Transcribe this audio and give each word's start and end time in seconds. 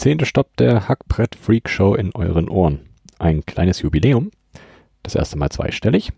Zehnte 0.00 0.24
Stopp 0.24 0.56
der 0.56 0.88
Hackbrett 0.88 1.34
Freak 1.34 1.68
Show 1.68 1.94
in 1.94 2.14
euren 2.14 2.48
Ohren. 2.48 2.78
Ein 3.18 3.44
kleines 3.44 3.82
Jubiläum. 3.82 4.30
Das 5.02 5.14
erste 5.14 5.36
Mal 5.36 5.50
zweistellig. 5.50 6.10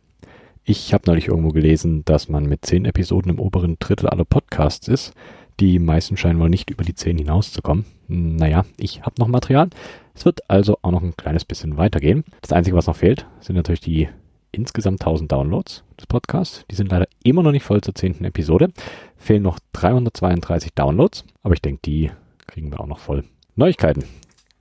Ich 0.62 0.94
habe 0.94 1.02
neulich 1.08 1.26
irgendwo 1.26 1.48
gelesen, 1.48 2.04
dass 2.04 2.28
man 2.28 2.46
mit 2.46 2.64
zehn 2.64 2.84
Episoden 2.84 3.32
im 3.32 3.40
oberen 3.40 3.78
Drittel 3.80 4.08
aller 4.08 4.24
Podcasts 4.24 4.86
ist. 4.86 5.14
Die 5.58 5.80
meisten 5.80 6.16
scheinen 6.16 6.38
wohl 6.38 6.48
nicht 6.48 6.70
über 6.70 6.84
die 6.84 6.94
zehn 6.94 7.18
hinauszukommen. 7.18 7.84
Naja, 8.06 8.64
ich 8.76 9.02
habe 9.02 9.16
noch 9.18 9.26
Material. 9.26 9.68
Es 10.14 10.24
wird 10.24 10.48
also 10.48 10.78
auch 10.82 10.92
noch 10.92 11.02
ein 11.02 11.16
kleines 11.16 11.44
bisschen 11.44 11.76
weitergehen. 11.76 12.22
Das 12.40 12.52
Einzige, 12.52 12.76
was 12.76 12.86
noch 12.86 12.94
fehlt, 12.94 13.26
sind 13.40 13.56
natürlich 13.56 13.80
die 13.80 14.08
insgesamt 14.52 15.00
1000 15.00 15.32
Downloads 15.32 15.82
des 15.98 16.06
Podcasts. 16.06 16.64
Die 16.70 16.76
sind 16.76 16.92
leider 16.92 17.08
immer 17.24 17.42
noch 17.42 17.50
nicht 17.50 17.64
voll 17.64 17.80
zur 17.80 17.96
zehnten 17.96 18.26
Episode. 18.26 18.68
Fehlen 19.16 19.42
noch 19.42 19.58
332 19.72 20.72
Downloads, 20.72 21.24
aber 21.42 21.54
ich 21.54 21.62
denke, 21.62 21.80
die 21.84 22.12
kriegen 22.46 22.70
wir 22.70 22.78
auch 22.78 22.86
noch 22.86 23.00
voll. 23.00 23.24
Neuigkeiten. 23.54 24.04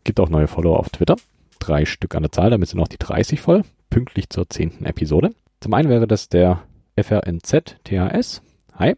Gibt 0.04 0.20
auch 0.20 0.30
neue 0.30 0.48
Follower 0.48 0.78
auf 0.78 0.90
Twitter. 0.90 1.16
Drei 1.60 1.86
Stück 1.86 2.16
an 2.16 2.24
der 2.24 2.32
Zahl, 2.32 2.50
damit 2.50 2.68
sind 2.68 2.80
auch 2.80 2.88
die 2.88 2.98
30 2.98 3.40
voll. 3.40 3.64
Pünktlich 3.90 4.30
zur 4.30 4.50
zehnten 4.50 4.86
Episode. 4.86 5.32
Zum 5.62 5.74
einen 5.74 5.90
wäre 5.90 6.08
das 6.08 6.28
der 6.28 6.64
FRNZ 7.00 7.78
THS. 7.84 8.42
Hi. 8.76 8.96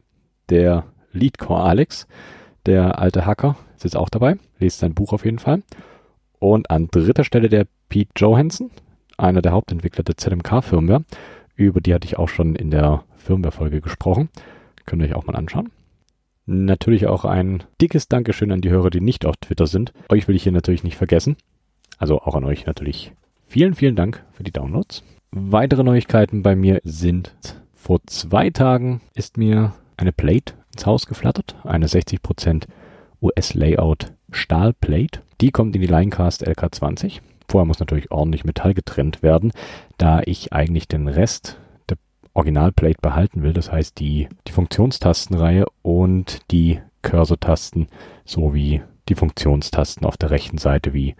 Der 0.49 0.85
Leadcore 1.11 1.61
Alex. 1.61 2.07
Der 2.65 2.97
alte 2.99 3.25
Hacker 3.25 3.55
ist 3.75 3.83
jetzt 3.83 3.97
auch 3.97 4.09
dabei. 4.09 4.37
Lest 4.59 4.79
sein 4.79 4.95
Buch 4.95 5.13
auf 5.13 5.25
jeden 5.25 5.39
Fall. 5.39 5.61
Und 6.39 6.71
an 6.71 6.87
dritter 6.87 7.23
Stelle 7.23 7.49
der 7.49 7.67
Pete 7.89 8.11
Johansson, 8.17 8.71
einer 9.17 9.41
der 9.41 9.51
Hauptentwickler 9.51 10.03
der 10.03 10.17
ZMK-Firmware. 10.17 11.03
Über 11.55 11.81
die 11.81 11.93
hatte 11.93 12.07
ich 12.07 12.17
auch 12.17 12.29
schon 12.29 12.55
in 12.55 12.71
der 12.71 13.03
Firmware-Folge 13.17 13.81
gesprochen. 13.81 14.29
Könnt 14.85 15.01
ihr 15.01 15.09
euch 15.09 15.15
auch 15.15 15.27
mal 15.27 15.35
anschauen. 15.35 15.69
Natürlich 16.45 17.07
auch 17.07 17.25
ein 17.25 17.63
dickes 17.81 18.07
Dankeschön 18.07 18.51
an 18.51 18.61
die 18.61 18.69
Hörer, 18.69 18.89
die 18.89 19.01
nicht 19.01 19.25
auf 19.25 19.37
Twitter 19.37 19.67
sind. 19.67 19.93
Euch 20.09 20.27
will 20.27 20.35
ich 20.35 20.43
hier 20.43 20.51
natürlich 20.51 20.83
nicht 20.83 20.97
vergessen. 20.97 21.37
Also 21.97 22.19
auch 22.19 22.35
an 22.35 22.43
euch 22.43 22.65
natürlich. 22.65 23.13
Vielen, 23.47 23.75
vielen 23.75 23.95
Dank 23.95 24.23
für 24.31 24.43
die 24.43 24.51
Downloads. 24.51 25.03
Weitere 25.31 25.83
Neuigkeiten 25.83 26.43
bei 26.43 26.55
mir 26.55 26.81
sind, 26.83 27.33
vor 27.73 27.99
zwei 28.05 28.49
Tagen 28.49 29.01
ist 29.13 29.37
mir 29.37 29.73
eine 29.97 30.11
Plate 30.11 30.53
ins 30.73 30.85
Haus 30.85 31.05
geflattert. 31.05 31.55
Eine 31.63 31.87
60% 31.87 32.65
US-Layout 33.21 34.13
Stahlplate. 34.31 35.21
Die 35.41 35.51
kommt 35.51 35.75
in 35.75 35.81
die 35.81 35.87
Linecast 35.87 36.47
LK20. 36.47 37.19
Vorher 37.47 37.65
muss 37.65 37.79
natürlich 37.79 38.11
ordentlich 38.11 38.45
Metall 38.45 38.73
getrennt 38.73 39.21
werden, 39.21 39.51
da 39.97 40.21
ich 40.25 40.53
eigentlich 40.53 40.87
den 40.87 41.07
Rest 41.07 41.59
Originalplate 42.33 42.99
behalten 43.01 43.43
will. 43.43 43.53
Das 43.53 43.71
heißt 43.71 43.99
die, 43.99 44.27
die 44.47 44.51
Funktionstastenreihe 44.51 45.65
und 45.81 46.39
die 46.51 46.79
Cursor-Tasten 47.01 47.87
sowie 48.25 48.81
die 49.09 49.15
Funktionstasten 49.15 50.05
auf 50.05 50.17
der 50.17 50.31
rechten 50.31 50.57
Seite 50.57 50.93
wie 50.93 51.15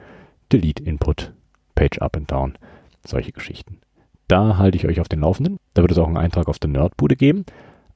Delete 0.52 0.84
Input, 0.84 1.34
Page 1.76 2.00
Up 2.00 2.16
and 2.18 2.32
Down, 2.32 2.58
solche 3.06 3.32
Geschichten. 3.32 3.80
Da 4.28 4.58
halte 4.58 4.78
ich 4.78 4.88
euch 4.88 5.00
auf 5.00 5.10
den 5.10 5.20
Laufenden. 5.20 5.60
Da 5.74 5.82
wird 5.82 5.92
es 5.92 5.98
auch 5.98 6.08
einen 6.08 6.18
Eintrag 6.18 6.48
auf 6.48 6.60
der 6.60 6.70
Nerdbude 6.70 7.16
geben, 7.16 7.46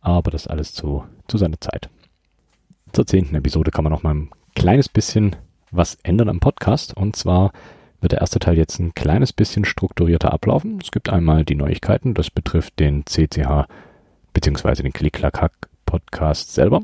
aber 0.01 0.31
das 0.31 0.47
alles 0.47 0.73
zu, 0.73 1.03
zu 1.27 1.37
seiner 1.37 1.59
Zeit. 1.61 1.89
Zur 2.93 3.05
zehnten 3.05 3.35
Episode 3.35 3.71
kann 3.71 3.83
man 3.83 3.93
noch 3.93 4.03
mal 4.03 4.13
ein 4.13 4.29
kleines 4.55 4.89
bisschen 4.89 5.35
was 5.71 5.95
ändern 6.03 6.29
am 6.29 6.39
Podcast. 6.39 6.95
Und 6.95 7.15
zwar 7.15 7.51
wird 8.07 8.13
der 8.13 8.21
erste 8.21 8.39
Teil 8.39 8.57
jetzt 8.57 8.79
ein 8.79 8.95
kleines 8.95 9.33
bisschen 9.33 9.65
strukturierter 9.65 10.31
ablaufen. 10.31 10.79
Es 10.81 10.91
gibt 10.91 11.09
einmal 11.09 11.43
die 11.43 11.55
Neuigkeiten, 11.55 12.13
das 12.13 12.29
betrifft 12.29 12.79
den 12.79 13.05
CCH 13.05 13.67
bzw. 14.31 14.81
den 14.81 14.93
Klick-Klack-Hack-Podcast 14.93 16.53
selber. 16.53 16.83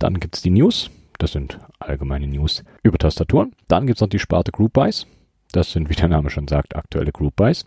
Dann 0.00 0.18
gibt 0.18 0.34
es 0.34 0.42
die 0.42 0.50
News, 0.50 0.90
das 1.18 1.30
sind 1.30 1.60
allgemeine 1.78 2.26
News 2.26 2.64
über 2.82 2.98
Tastaturen. 2.98 3.52
Dann 3.68 3.86
gibt 3.86 3.98
es 3.98 4.00
noch 4.00 4.08
die 4.08 4.18
Sparte 4.18 4.50
Group 4.50 4.72
Buys, 4.72 5.06
das 5.52 5.70
sind, 5.70 5.88
wie 5.88 5.94
der 5.94 6.08
Name 6.08 6.30
schon 6.30 6.48
sagt, 6.48 6.74
aktuelle 6.74 7.12
Group 7.12 7.36
Buys. 7.36 7.64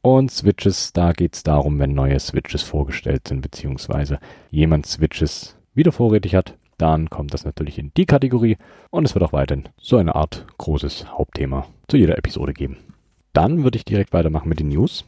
Und 0.00 0.30
Switches, 0.30 0.92
da 0.92 1.10
geht 1.10 1.34
es 1.34 1.42
darum, 1.42 1.80
wenn 1.80 1.92
neue 1.92 2.20
Switches 2.20 2.62
vorgestellt 2.62 3.26
sind, 3.26 3.40
beziehungsweise 3.40 4.20
jemand 4.52 4.86
Switches 4.86 5.56
wieder 5.74 5.90
vorrätig 5.90 6.36
hat, 6.36 6.54
dann 6.78 7.10
kommt 7.10 7.34
das 7.34 7.44
natürlich 7.44 7.78
in 7.78 7.92
die 7.96 8.06
Kategorie 8.06 8.56
und 8.90 9.04
es 9.04 9.14
wird 9.14 9.24
auch 9.24 9.32
weiterhin 9.32 9.68
so 9.80 9.96
eine 9.96 10.14
Art 10.14 10.46
großes 10.58 11.12
Hauptthema 11.12 11.66
zu 11.88 11.96
jeder 11.96 12.16
Episode 12.16 12.54
geben. 12.54 12.78
Dann 13.32 13.64
würde 13.64 13.76
ich 13.76 13.84
direkt 13.84 14.12
weitermachen 14.12 14.48
mit 14.48 14.60
den 14.60 14.68
News. 14.68 15.04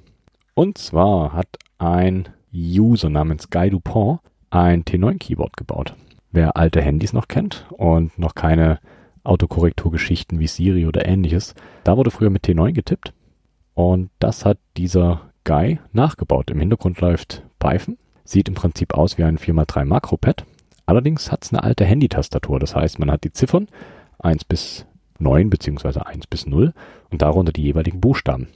Und 0.55 0.79
zwar 0.79 1.33
hat 1.33 1.49
ein 1.79 2.29
User 2.53 3.09
namens 3.09 3.51
Guy 3.51 3.71
Dupont 3.71 4.21
ein 4.51 4.85
T9-Keyboard 4.85 5.57
gebaut. 5.57 5.95
Wer 6.33 6.57
alte 6.57 6.83
Handys 6.83 7.13
noch 7.13 7.29
kennt 7.29 7.67
und 7.71 8.19
noch 8.19 8.35
keine 8.35 8.79
Autokorrekturgeschichten 9.25 10.39
wie 10.39 10.47
Siri 10.47 10.87
oder 10.87 11.07
ähnliches, 11.07 11.55
da 11.85 11.97
wurde 11.97 12.11
früher 12.11 12.31
mit 12.31 12.45
T9 12.45 12.73
getippt. 12.73 13.13
Und 13.75 14.11
das 14.19 14.45
hat 14.45 14.59
dieser 14.77 15.31
Guy 15.45 15.79
nachgebaut. 15.93 16.51
Im 16.51 16.61
Hintergrund 16.61 17.01
läuft 17.01 17.43
Python. 17.59 17.97
Sieht 18.25 18.49
im 18.49 18.55
Prinzip 18.55 18.95
aus 18.95 19.19
wie 19.19 19.25
ein 19.25 19.39
4x3 19.39 19.85
Makropad. 19.85 20.45
Allerdings 20.91 21.31
hat 21.31 21.45
es 21.45 21.53
eine 21.53 21.63
alte 21.63 21.85
Handy-Tastatur. 21.85 22.59
Das 22.59 22.75
heißt, 22.75 22.99
man 22.99 23.13
hat 23.13 23.23
die 23.23 23.33
Ziffern 23.33 23.69
1 24.19 24.45
bis 24.45 24.87
9 25.21 25.49
bzw. 25.49 26.01
1 26.01 26.27
bis 26.27 26.47
0 26.47 26.75
und 27.11 27.23
darunter 27.23 27.53
die 27.53 27.63
jeweiligen 27.63 28.01
Buchstaben. 28.01 28.49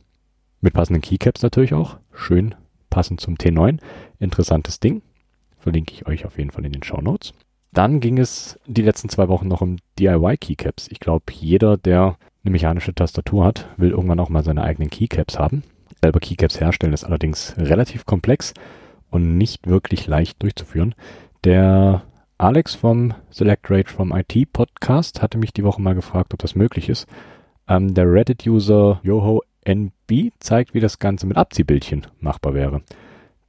Mit 0.60 0.74
passenden 0.74 1.00
Keycaps 1.00 1.42
natürlich 1.42 1.74
auch. 1.74 1.98
Schön 2.12 2.56
passend 2.90 3.20
zum 3.20 3.36
T9. 3.36 3.78
Interessantes 4.18 4.80
Ding. 4.80 5.02
Verlinke 5.60 5.94
ich 5.94 6.08
euch 6.08 6.24
auf 6.24 6.36
jeden 6.36 6.50
Fall 6.50 6.64
in 6.64 6.72
den 6.72 6.82
Show 6.82 7.00
Notes. 7.00 7.34
Dann 7.72 8.00
ging 8.00 8.18
es 8.18 8.58
die 8.66 8.82
letzten 8.82 9.08
zwei 9.08 9.28
Wochen 9.28 9.46
noch 9.46 9.60
um 9.60 9.76
DIY 10.00 10.36
Keycaps. 10.38 10.88
Ich 10.90 10.98
glaube, 10.98 11.32
jeder, 11.32 11.76
der 11.76 12.16
eine 12.42 12.50
mechanische 12.50 12.96
Tastatur 12.96 13.44
hat, 13.44 13.68
will 13.76 13.90
irgendwann 13.90 14.18
auch 14.18 14.28
mal 14.28 14.42
seine 14.42 14.64
eigenen 14.64 14.90
Keycaps 14.90 15.38
haben. 15.38 15.62
Selber 16.02 16.18
Keycaps 16.18 16.58
herstellen 16.58 16.94
ist 16.94 17.04
allerdings 17.04 17.54
relativ 17.56 18.06
komplex 18.06 18.54
und 19.12 19.38
nicht 19.38 19.68
wirklich 19.68 20.08
leicht 20.08 20.42
durchzuführen. 20.42 20.96
Der 21.44 22.02
Alex 22.36 22.74
vom 22.74 23.14
Select 23.30 23.70
Rage 23.70 23.92
vom 23.92 24.12
IT 24.12 24.52
Podcast 24.52 25.22
hatte 25.22 25.38
mich 25.38 25.52
die 25.52 25.62
Woche 25.62 25.80
mal 25.80 25.94
gefragt, 25.94 26.34
ob 26.34 26.40
das 26.40 26.56
möglich 26.56 26.88
ist. 26.88 27.06
Ähm, 27.68 27.94
der 27.94 28.10
Reddit-User 28.10 29.00
Yoho 29.04 29.42
NB 29.64 30.32
zeigt, 30.40 30.74
wie 30.74 30.80
das 30.80 30.98
Ganze 30.98 31.28
mit 31.28 31.36
Abziehbildchen 31.36 32.08
machbar 32.18 32.54
wäre. 32.54 32.82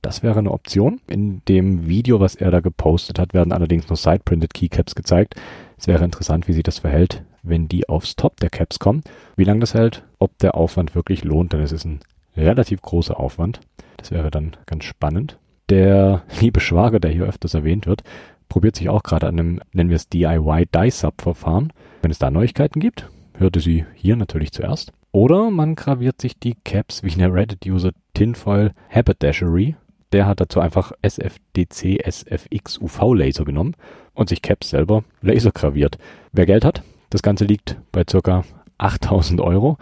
Das 0.04 0.22
wäre 0.22 0.38
eine 0.38 0.52
Option. 0.52 1.02
In 1.08 1.42
dem 1.48 1.88
Video, 1.88 2.20
was 2.20 2.36
er 2.36 2.52
da 2.52 2.60
gepostet 2.60 3.18
hat, 3.18 3.34
werden 3.34 3.52
allerdings 3.52 3.90
nur 3.90 3.98
Side-Printed 3.98 4.54
Keycaps 4.54 4.94
gezeigt. 4.94 5.34
Es 5.80 5.88
wäre 5.88 6.06
interessant, 6.06 6.48
wie 6.48 6.54
sich 6.54 6.64
das 6.64 6.78
verhält, 6.78 7.24
wenn 7.42 7.68
die 7.68 7.90
aufs 7.90 8.16
Top 8.16 8.40
der 8.40 8.52
Caps 8.52 8.78
kommen. 8.78 9.02
Wie 9.36 9.46
lange 9.46 9.62
das 9.62 9.74
hält, 9.74 10.04
ob 10.20 10.38
der 10.38 10.54
Aufwand 10.54 10.94
wirklich 10.94 11.24
lohnt, 11.24 11.54
denn 11.54 11.62
es 11.62 11.72
ist 11.72 11.86
ein 11.86 12.02
relativ 12.38 12.84
großer 12.84 13.20
Aufwand. 13.20 13.62
Das 13.98 14.12
wäre 14.12 14.30
dann 14.30 14.56
ganz 14.68 14.84
spannend. 14.84 15.40
Der 15.70 16.22
liebe 16.40 16.60
Schwager, 16.60 17.00
der 17.00 17.10
hier 17.10 17.26
öfters 17.26 17.56
erwähnt 17.56 17.88
wird, 17.88 18.04
probiert 18.50 18.76
sich 18.76 18.90
auch 18.90 19.04
gerade 19.04 19.28
an 19.28 19.40
einem, 19.40 19.62
nennen 19.74 19.90
wir 19.90 19.96
es 19.96 20.10
DIY 20.10 20.68
Die-Sub-Verfahren. 20.74 21.74
Wenn 22.02 22.12
es 22.12 22.20
da 22.20 22.30
Neuigkeiten 22.30 22.80
gibt, 22.80 23.10
hörte 23.38 23.60
sie 23.60 23.86
hier 23.96 24.16
natürlich 24.16 24.52
zuerst. 24.52 24.92
Oder 25.12 25.50
man 25.50 25.76
graviert 25.76 26.20
sich 26.20 26.38
die 26.40 26.56
Caps 26.64 27.04
wie 27.04 27.10
der 27.10 27.34
Reddit-User 27.34 27.92
Tinfoil 28.14 28.74
Haberdashery. 28.90 29.76
Der 30.12 30.28
hat 30.28 30.42
dazu 30.42 30.60
einfach 30.60 30.92
SFDC 31.02 32.06
SFX 32.06 32.78
UV-Laser 32.80 33.46
genommen 33.46 33.76
und 34.14 34.30
sich 34.30 34.42
Caps 34.42 34.70
selber 34.70 35.04
Laser 35.22 35.52
graviert. 35.52 35.98
Wer 36.32 36.46
Geld 36.46 36.66
hat, 36.66 36.84
das 37.10 37.22
Ganze 37.22 37.46
liegt 37.46 37.78
bei 37.92 38.04
circa 38.10 38.44
8000 38.78 39.40
Euro. 39.42 39.78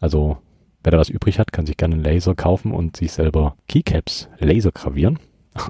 Also 0.00 0.38
wer 0.82 0.92
da 0.92 0.98
was 0.98 1.10
übrig 1.10 1.38
hat, 1.38 1.52
kann 1.52 1.66
sich 1.66 1.76
gerne 1.76 1.94
einen 1.94 2.04
Laser 2.04 2.34
kaufen 2.34 2.72
und 2.72 2.96
sich 2.96 3.12
selber 3.12 3.56
Keycaps 3.68 4.28
Laser 4.38 4.72
gravieren. 4.72 5.18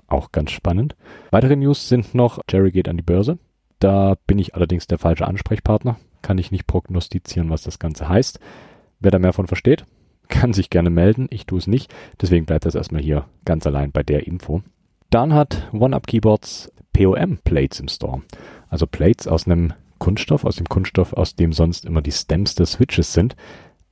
Auch 0.07 0.33
ganz 0.33 0.51
spannend. 0.51 0.97
Weitere 1.31 1.57
News 1.57 1.89
sind 1.89 2.15
noch, 2.15 2.41
Jerry 2.51 2.71
geht 2.71 2.89
an 2.89 2.97
die 2.97 3.03
Börse. 3.03 3.39
Da 3.79 4.17
bin 4.27 4.39
ich 4.39 4.55
allerdings 4.55 4.87
der 4.87 4.99
falsche 4.99 5.27
Ansprechpartner. 5.27 5.97
Kann 6.23 6.39
ich 6.39 6.51
nicht 6.51 6.67
prognostizieren, 6.67 7.51
was 7.51 7.63
das 7.63 7.79
Ganze 7.79 8.09
heißt. 8.09 8.41
Wer 9.01 9.11
da 9.11 9.19
mehr 9.19 9.33
von 9.33 9.47
versteht, 9.47 9.85
kann 10.29 10.53
sich 10.53 10.71
gerne 10.71 10.91
melden. 10.91 11.29
Ich 11.31 11.47
tue 11.47 11.59
es 11.59 11.67
nicht. 11.67 11.95
Deswegen 12.21 12.47
bleibt 12.47 12.65
das 12.65 12.75
erstmal 12.75 13.03
hier 13.03 13.27
ganz 13.45 13.67
allein 13.67 13.93
bei 13.93 14.03
der 14.03 14.27
Info. 14.27 14.63
Dann 15.11 15.33
hat 15.33 15.69
OneUp 15.73 16.07
Keyboards 16.07 16.71
POM-Plates 16.93 17.81
im 17.81 17.89
Store. 17.89 18.23
Also 18.69 18.87
Plates 18.87 19.29
aus 19.29 19.47
einem 19.47 19.73
Kunststoff, 19.99 20.45
aus 20.45 20.57
dem 20.57 20.69
Kunststoff, 20.69 21.13
aus 21.13 21.35
dem 21.35 21.53
sonst 21.53 21.85
immer 21.85 22.03
die 22.03 22.13
Stems 22.13 22.55
der 22.55 22.67
Switches 22.67 23.13
sind. 23.13 23.37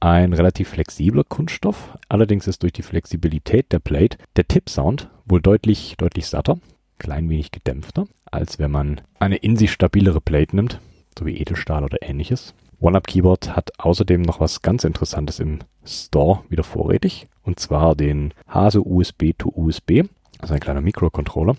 Ein 0.00 0.32
relativ 0.32 0.70
flexibler 0.70 1.24
Kunststoff. 1.24 1.96
Allerdings 2.08 2.46
ist 2.46 2.62
durch 2.62 2.72
die 2.72 2.82
Flexibilität 2.82 3.72
der 3.72 3.78
Plate 3.78 4.18
der 4.36 4.46
Tip-Sound 4.46 5.08
wohl 5.26 5.40
deutlich, 5.40 5.96
deutlich 5.98 6.26
satter, 6.26 6.58
klein 6.98 7.28
wenig 7.28 7.50
gedämpfter, 7.50 8.06
als 8.30 8.58
wenn 8.58 8.70
man 8.70 9.00
eine 9.18 9.36
in 9.36 9.56
sich 9.56 9.72
stabilere 9.72 10.20
Plate 10.20 10.56
nimmt, 10.56 10.80
so 11.18 11.26
wie 11.26 11.36
Edelstahl 11.36 11.84
oder 11.84 11.98
ähnliches. 12.02 12.54
OneUp 12.80 13.06
Keyboard 13.06 13.56
hat 13.56 13.70
außerdem 13.78 14.22
noch 14.22 14.40
was 14.40 14.62
ganz 14.62 14.84
Interessantes 14.84 15.40
im 15.40 15.60
Store 15.84 16.42
wieder 16.48 16.64
vorrätig, 16.64 17.26
und 17.42 17.58
zwar 17.58 17.94
den 17.94 18.34
Hase 18.48 18.82
USB 18.82 19.32
to 19.36 19.50
USB, 19.54 20.02
also 20.38 20.54
ein 20.54 20.60
kleiner 20.60 20.82
Mikrocontroller, 20.82 21.56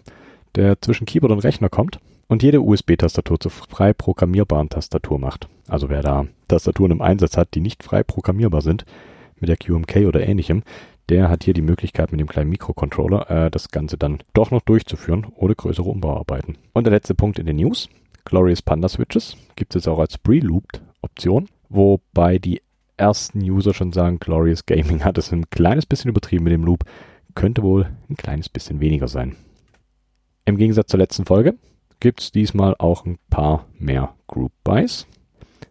der 0.56 0.82
zwischen 0.82 1.06
Keyboard 1.06 1.34
und 1.34 1.40
Rechner 1.40 1.70
kommt 1.70 2.00
und 2.28 2.44
jede 2.44 2.62
USB-Tastatur 2.62 3.40
zur 3.40 3.52
frei 3.52 3.94
programmierbaren 3.94 4.70
Tastatur 4.70 5.18
macht. 5.20 5.48
Also 5.68 5.90
wer 5.90 6.02
da 6.02 6.26
Tastaturen 6.48 6.92
im 6.92 7.02
Einsatz 7.02 7.38
hat, 7.38 7.54
die 7.56 7.62
nicht 7.62 7.84
frei 7.84 8.04
programmierbar 8.04 8.62
sind, 8.62 8.86
mit 9.40 9.50
der 9.50 9.58
QMK 9.58 10.08
oder 10.08 10.28
ähnlichem, 10.28 10.64
der 11.10 11.30
hat 11.30 11.44
hier 11.44 11.54
die 11.54 11.62
Möglichkeit 11.62 12.12
mit 12.12 12.20
dem 12.20 12.28
kleinen 12.28 12.50
Mikrocontroller 12.50 13.30
äh, 13.30 13.52
das 13.52 13.70
Ganze 13.70 13.98
dann 13.98 14.20
doch 14.34 14.52
noch 14.52 14.62
durchzuführen 14.62 15.28
ohne 15.36 15.56
größere 15.56 15.90
Umbauarbeiten. 15.90 16.58
Und 16.74 16.86
der 16.86 16.94
letzte 16.94 17.16
Punkt 17.16 17.40
in 17.40 17.46
den 17.46 17.58
News. 17.58 17.90
Glorious 18.26 18.62
Panda 18.62 18.90
Switches 18.90 19.38
gibt 19.56 19.74
es 19.74 19.82
jetzt 19.82 19.88
auch 19.88 20.00
als 20.00 20.18
Prelooped 20.18 20.82
Option, 21.02 21.48
wobei 21.70 22.40
die 22.40 22.62
ersten 22.98 23.40
User 23.42 23.74
schon 23.74 23.94
sagen, 23.94 24.20
Glorious 24.20 24.66
Gaming 24.66 25.04
hat 25.04 25.18
es 25.18 25.32
ein 25.32 25.50
kleines 25.50 25.86
bisschen 25.86 26.10
übertrieben 26.10 26.44
mit 26.44 26.54
dem 26.54 26.64
Loop, 26.64 26.84
könnte 27.36 27.64
wohl 27.64 27.90
ein 28.10 28.18
kleines 28.18 28.50
bisschen 28.50 28.82
weniger 28.82 29.08
sein. 29.08 29.38
Im 30.46 30.58
Gegensatz 30.58 30.88
zur 30.88 31.00
letzten 31.00 31.26
Folge 31.26 31.56
gibt 32.00 32.22
es 32.22 32.32
diesmal 32.32 32.76
auch 32.80 33.06
ein 33.06 33.18
paar 33.30 33.66
mehr 33.78 34.14
Group 34.28 34.52
Buys. 34.64 35.08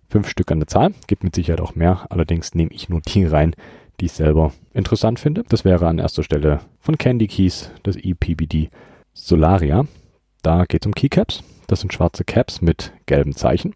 Fünf 0.08 0.28
Stück 0.28 0.50
an 0.52 0.60
der 0.60 0.68
Zahl, 0.68 0.94
gibt 1.08 1.24
mit 1.24 1.34
Sicherheit 1.34 1.60
auch 1.60 1.74
mehr, 1.74 2.06
allerdings 2.10 2.54
nehme 2.54 2.70
ich 2.72 2.88
nur 2.88 3.00
die 3.00 3.24
rein, 3.24 3.54
die 4.00 4.06
ich 4.06 4.12
selber 4.12 4.52
interessant 4.74 5.18
finde. 5.20 5.44
Das 5.48 5.64
wäre 5.64 5.86
an 5.86 5.98
erster 5.98 6.22
Stelle 6.22 6.60
von 6.80 6.98
Candy 6.98 7.26
Keys 7.26 7.70
das 7.82 7.96
EPBD 7.96 8.70
Solaria. 9.12 9.86
Da 10.42 10.64
geht 10.64 10.84
es 10.84 10.86
um 10.86 10.94
Keycaps. 10.94 11.42
Das 11.66 11.80
sind 11.80 11.92
schwarze 11.92 12.24
Caps 12.24 12.60
mit 12.60 12.92
gelben 13.06 13.34
Zeichen. 13.34 13.74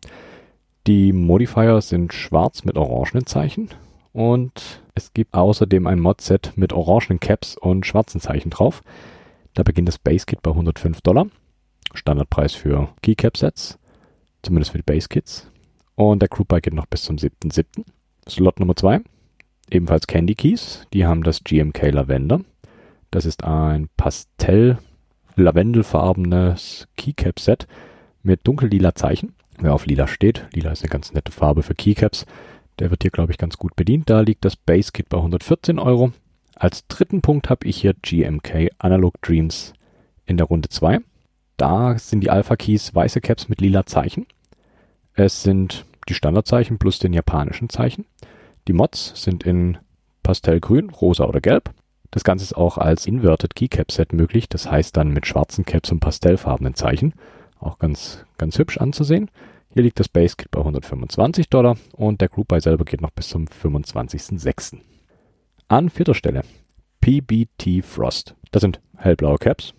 Die 0.87 1.13
Modifier 1.13 1.81
sind 1.81 2.13
schwarz 2.13 2.65
mit 2.65 2.77
orangenen 2.77 3.27
Zeichen. 3.27 3.71
Und 4.13 4.83
es 4.95 5.13
gibt 5.13 5.35
außerdem 5.35 5.87
ein 5.87 6.01
Mod-Set 6.01 6.53
mit 6.57 6.73
orangenen 6.73 7.21
Caps 7.21 7.57
und 7.57 7.87
schwarzen 7.87 8.21
Zeichen 8.21 8.51
drauf. 8.51 8.83
Da 9.55 9.63
beginnt 9.63 9.89
das 9.89 9.99
Base-Kit 9.99 10.43
bei 10.43 10.51
105 10.51 11.01
Dollar. 11.01 11.27
Standardpreis 11.95 12.55
für 12.55 12.89
Keycap-Sets. 13.03 13.79
Zumindest 14.43 14.73
für 14.73 14.79
die 14.79 14.85
Base-Kits. 14.85 15.51
Und 15.97 16.21
der 16.23 16.29
Group 16.29 16.49
Buy 16.49 16.61
geht 16.61 16.75
noch 16.75 16.87
bis 16.87 17.03
zum 17.03 17.17
7.7. 17.17 17.85
Slot 18.29 18.61
Nummer 18.61 18.77
2 18.77 19.01
ebenfalls 19.71 20.07
Candy 20.07 20.35
Keys. 20.35 20.87
Die 20.93 21.07
haben 21.07 21.23
das 21.23 21.45
GMK 21.45 21.91
Lavender. 21.91 22.41
Das 23.11 23.25
ist 23.25 23.45
ein 23.45 23.89
Pastell 23.97 24.79
lavendelfarbenes 25.37 26.89
Keycap-Set 26.97 27.67
mit 28.23 28.47
dunkellila 28.47 28.95
Zeichen. 28.95 29.35
Wer 29.59 29.75
auf 29.75 29.87
lila 29.87 30.07
steht, 30.07 30.47
lila 30.53 30.71
ist 30.71 30.83
eine 30.83 30.91
ganz 30.91 31.13
nette 31.13 31.33
Farbe 31.33 31.63
für 31.63 31.75
Keycaps, 31.75 32.27
der 32.79 32.91
wird 32.91 33.03
hier, 33.03 33.11
glaube 33.11 33.33
ich, 33.33 33.39
ganz 33.39 33.59
gut 33.59 33.77
bedient. 33.77 34.09
Da 34.09 34.21
liegt 34.21 34.45
das 34.45 34.57
Base 34.57 34.91
Kit 34.93 35.09
bei 35.09 35.19
114 35.19 35.79
Euro. 35.79 36.13
Als 36.55 36.87
dritten 36.89 37.21
Punkt 37.21 37.51
habe 37.51 37.67
ich 37.67 37.77
hier 37.77 37.95
GMK 37.95 38.71
Analog 38.79 39.21
Dreams 39.21 39.75
in 40.25 40.39
der 40.39 40.47
Runde 40.47 40.71
2. 40.71 41.01
Da 41.57 41.99
sind 41.99 42.23
die 42.23 42.31
Alpha 42.31 42.57
Keys 42.57 42.95
weiße 42.95 43.21
Caps 43.21 43.49
mit 43.49 43.61
lila 43.61 43.85
Zeichen. 43.85 44.27
Es 45.13 45.43
sind 45.43 45.85
die 46.09 46.15
Standardzeichen 46.15 46.79
plus 46.79 46.99
den 46.99 47.13
japanischen 47.13 47.69
Zeichen. 47.69 48.07
Die 48.69 48.73
Mods 48.73 49.13
sind 49.23 49.45
in 49.45 49.79
Pastellgrün, 50.23 50.91
rosa 50.91 51.25
oder 51.25 51.41
gelb. 51.41 51.71
Das 52.11 52.25
Ganze 52.25 52.45
ist 52.45 52.57
auch 52.57 52.77
als 52.77 53.07
Inverted 53.07 53.55
Keycap 53.55 53.93
Set 53.93 54.13
möglich, 54.13 54.49
das 54.49 54.71
heißt 54.71 54.97
dann 54.97 55.11
mit 55.11 55.27
schwarzen 55.27 55.65
Caps 55.65 55.93
und 55.93 56.01
pastellfarbenen 56.01 56.75
Zeichen. 56.75 57.15
Auch 57.59 57.79
ganz, 57.79 58.25
ganz 58.39 58.59
hübsch 58.59 58.79
anzusehen. 58.79 59.31
Hier 59.73 59.85
liegt 59.85 60.01
das 60.01 60.09
Base 60.09 60.35
Kit 60.37 60.51
bei 60.51 60.59
125 60.59 61.49
Dollar 61.49 61.77
und 61.93 62.21
der 62.21 62.29
Group 62.29 62.49
Buy 62.49 62.61
selber 62.61 62.85
geht 62.85 63.01
noch 63.01 63.11
bis 63.11 63.29
zum 63.29 63.47
25.06. 63.47 64.79
An 65.69 65.89
vierter 65.89 66.15
Stelle 66.15 66.43
PBT 67.01 67.85
Frost. 67.85 68.35
Das 68.51 68.63
sind 68.63 68.81
hellblaue 68.97 69.39
Caps, 69.39 69.75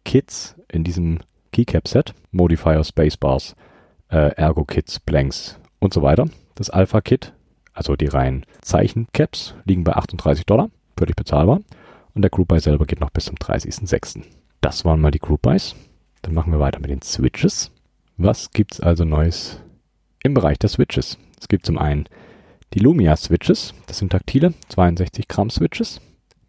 Kits 0.05 0.55
in 0.71 0.83
diesem 0.83 1.19
Keycap-Set, 1.51 2.13
Modifier 2.31 2.83
Spacebars, 2.83 3.55
äh, 4.09 4.31
Ergo-Kits, 4.35 4.99
Blanks 4.99 5.59
und 5.79 5.93
so 5.93 6.01
weiter. 6.01 6.27
Das 6.55 6.69
Alpha-Kit, 6.69 7.33
also 7.73 7.95
die 7.95 8.07
reinen 8.07 8.45
Zeichen-Caps, 8.61 9.55
liegen 9.65 9.83
bei 9.83 9.93
38 9.93 10.45
Dollar, 10.45 10.69
völlig 10.97 11.15
bezahlbar. 11.15 11.61
Und 12.13 12.21
der 12.23 12.31
Group 12.31 12.47
Buy 12.47 12.59
selber 12.59 12.85
geht 12.85 12.99
noch 12.99 13.11
bis 13.11 13.25
zum 13.25 13.35
30.06. 13.35 14.23
Das 14.61 14.85
waren 14.85 14.99
mal 14.99 15.11
die 15.11 15.19
Group 15.19 15.43
Buys. 15.43 15.75
Dann 16.23 16.33
machen 16.33 16.51
wir 16.51 16.59
weiter 16.59 16.79
mit 16.79 16.89
den 16.89 17.03
Switches. 17.03 17.71
Was 18.17 18.51
gibt's 18.51 18.79
also 18.79 19.05
Neues 19.05 19.61
im 20.23 20.33
Bereich 20.33 20.57
der 20.57 20.69
Switches? 20.69 21.17
Es 21.39 21.47
gibt 21.47 21.65
zum 21.67 21.77
einen 21.77 22.09
die 22.73 22.79
Lumia 22.79 23.15
Switches. 23.15 23.75
Das 23.85 23.99
sind 23.99 24.11
taktile 24.11 24.53
62 24.69 25.27
Gramm 25.27 25.51
Switches 25.51 26.01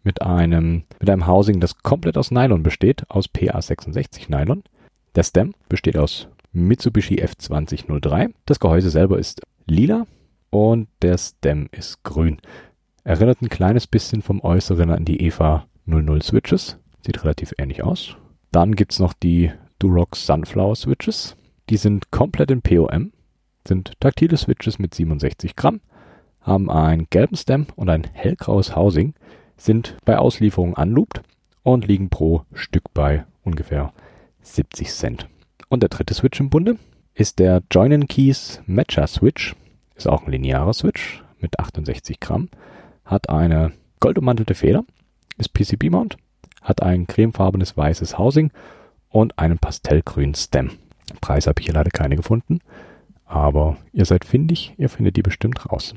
mit 0.03 0.21
einem, 0.21 0.83
mit 0.99 1.09
einem 1.09 1.27
Housing, 1.27 1.59
das 1.59 1.77
komplett 1.83 2.17
aus 2.17 2.31
Nylon 2.31 2.63
besteht, 2.63 3.03
aus 3.09 3.27
PA66 3.29 4.29
Nylon. 4.29 4.63
Der 5.15 5.23
Stem 5.23 5.53
besteht 5.67 5.97
aus 5.97 6.27
Mitsubishi 6.51 7.21
F2003. 7.21 8.33
Das 8.45 8.59
Gehäuse 8.59 8.89
selber 8.89 9.19
ist 9.19 9.41
lila 9.65 10.05
und 10.49 10.87
der 11.01 11.17
Stem 11.17 11.69
ist 11.71 12.03
grün. 12.03 12.39
Erinnert 13.03 13.41
ein 13.41 13.49
kleines 13.49 13.87
bisschen 13.87 14.21
vom 14.21 14.41
Äußeren 14.41 14.91
an 14.91 15.05
die 15.05 15.21
EVA 15.25 15.65
00 15.85 16.21
Switches. 16.21 16.77
Sieht 17.05 17.23
relativ 17.23 17.53
ähnlich 17.57 17.83
aus. 17.83 18.15
Dann 18.51 18.75
gibt 18.75 18.93
es 18.93 18.99
noch 18.99 19.13
die 19.13 19.51
Durock 19.79 20.15
Sunflower 20.15 20.75
Switches. 20.75 21.35
Die 21.69 21.77
sind 21.77 22.11
komplett 22.11 22.51
in 22.51 22.61
POM, 22.61 23.11
sind 23.67 23.93
taktile 23.99 24.37
Switches 24.37 24.79
mit 24.79 24.93
67 24.93 25.55
Gramm, 25.55 25.81
haben 26.41 26.69
einen 26.69 27.07
gelben 27.09 27.35
Stem 27.35 27.67
und 27.75 27.89
ein 27.89 28.05
hellgraues 28.11 28.75
Housing, 28.75 29.13
sind 29.55 29.95
bei 30.03 30.17
Auslieferung 30.17 30.73
unlooped 30.73 31.21
und 31.63 31.87
liegen 31.87 32.09
pro 32.09 32.43
Stück 32.53 32.93
bei 32.93 33.25
ungefähr 33.43 33.93
70 34.41 34.89
Cent. 34.89 35.29
Und 35.69 35.83
der 35.83 35.89
dritte 35.89 36.15
Switch 36.15 36.39
im 36.39 36.49
Bunde 36.49 36.77
ist 37.13 37.37
der 37.37 37.61
Join 37.71 38.07
Keys 38.07 38.61
Matcher 38.65 39.05
Switch. 39.05 39.55
Ist 39.95 40.07
auch 40.07 40.25
ein 40.25 40.31
linearer 40.31 40.73
Switch 40.73 41.23
mit 41.39 41.59
68 41.59 42.19
Gramm. 42.19 42.49
Hat 43.05 43.29
eine 43.29 43.71
goldummantelte 43.99 44.55
Feder, 44.55 44.83
ist 45.37 45.53
PCB-Mount, 45.53 46.17
hat 46.61 46.81
ein 46.81 47.05
cremefarbenes 47.05 47.77
weißes 47.77 48.17
Housing 48.17 48.51
und 49.09 49.37
einen 49.37 49.59
pastellgrünen 49.59 50.35
Stem. 50.35 50.71
Preis 51.21 51.47
habe 51.47 51.59
ich 51.59 51.67
hier 51.67 51.75
leider 51.75 51.91
keine 51.91 52.15
gefunden, 52.15 52.59
aber 53.25 53.77
ihr 53.93 54.05
seid 54.05 54.25
findig, 54.25 54.73
ihr 54.77 54.89
findet 54.89 55.17
die 55.17 55.21
bestimmt 55.21 55.71
raus. 55.71 55.95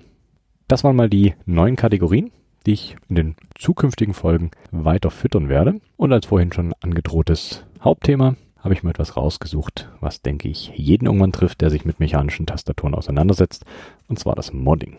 Das 0.69 0.85
waren 0.85 0.97
mal 0.97 1.11
die 1.11 1.35
neuen 1.47 1.77
Kategorien, 1.77 2.31
die 2.67 2.73
ich 2.73 2.97
in 3.09 3.17
den 3.17 3.37
zukünftigen 3.55 4.15
Folgen 4.15 4.51
weiter 4.71 5.11
füttern 5.11 5.49
werde. 5.49 5.81
Und 5.97 6.13
als 6.13 6.27
vorhin 6.27 6.53
schon 6.53 6.73
angedrohtes 6.81 7.65
Hauptthema 7.83 8.37
habe 8.63 8.75
ich 8.75 8.83
mir 8.83 8.91
etwas 8.91 9.17
rausgesucht, 9.17 9.89
was, 10.01 10.23
denke 10.23 10.49
ich, 10.49 10.73
jeden 10.75 11.07
irgendwann 11.07 11.33
trifft, 11.33 11.61
der 11.61 11.71
sich 11.71 11.85
mit 11.85 12.01
mechanischen 12.01 12.47
Tastaturen 12.47 12.95
auseinandersetzt, 12.95 13.65
und 14.09 14.19
zwar 14.19 14.37
das 14.37 14.53
Modding. 14.53 14.97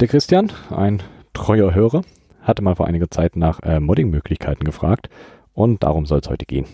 Der 0.00 0.08
Christian, 0.08 0.52
ein 0.70 1.02
treuer 1.32 1.74
Hörer, 1.74 2.02
hatte 2.42 2.62
mal 2.62 2.76
vor 2.76 2.86
einiger 2.86 3.10
Zeit 3.10 3.36
nach 3.36 3.60
äh, 3.62 3.80
Modding-Möglichkeiten 3.80 4.64
gefragt 4.64 5.08
und 5.54 5.82
darum 5.82 6.06
soll 6.06 6.20
es 6.20 6.28
heute 6.28 6.46
gehen. 6.46 6.66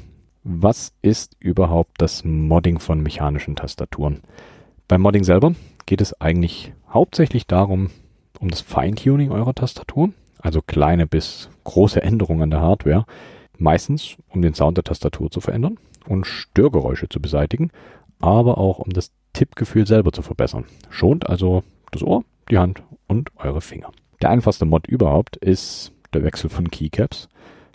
Was 0.42 0.92
ist 1.02 1.37
überhaupt 1.38 1.92
das 1.99 2.25
Modding 2.25 2.78
von 2.78 3.00
mechanischen 3.00 3.56
Tastaturen? 3.56 4.23
Beim 4.88 5.00
Modding 5.00 5.25
selber 5.25 5.54
geht 5.87 6.00
es 6.00 6.21
eigentlich 6.21 6.73
hauptsächlich 6.88 7.47
darum, 7.47 7.90
um 8.38 8.49
das 8.49 8.61
Feintuning 8.61 9.30
eurer 9.30 9.54
Tastatur, 9.54 10.11
also 10.38 10.61
kleine 10.62 11.06
bis 11.06 11.50
große 11.64 12.02
Änderungen 12.02 12.42
an 12.42 12.50
der 12.50 12.61
Hardware, 12.61 13.06
meistens 13.59 14.16
um 14.28 14.42
den 14.42 14.54
Sound 14.54 14.76
der 14.76 14.85
Tastatur 14.85 15.30
zu 15.30 15.40
verändern 15.40 15.78
und 16.09 16.27
Störgeräusche 16.27 17.09
zu 17.09 17.21
beseitigen, 17.21 17.71
aber 18.21 18.59
auch 18.59 18.79
um 18.79 18.93
das 18.93 19.13
Tippgefühl 19.33 19.87
selber 19.87 20.13
zu 20.13 20.23
verbessern. 20.23 20.65
Schont 20.91 21.29
also 21.29 21.63
das 21.91 22.03
Ohr, 22.03 22.25
die 22.51 22.59
Hand 22.59 22.83
und 23.07 23.31
eure 23.37 23.61
Finger. 23.61 23.93
Der 24.23 24.31
einfachste 24.31 24.65
Mod 24.65 24.87
überhaupt 24.87 25.37
ist 25.37 25.93
der 26.15 26.25
Wechsel 26.25 26.49
von 26.49 26.71
Keycaps. 26.71 27.29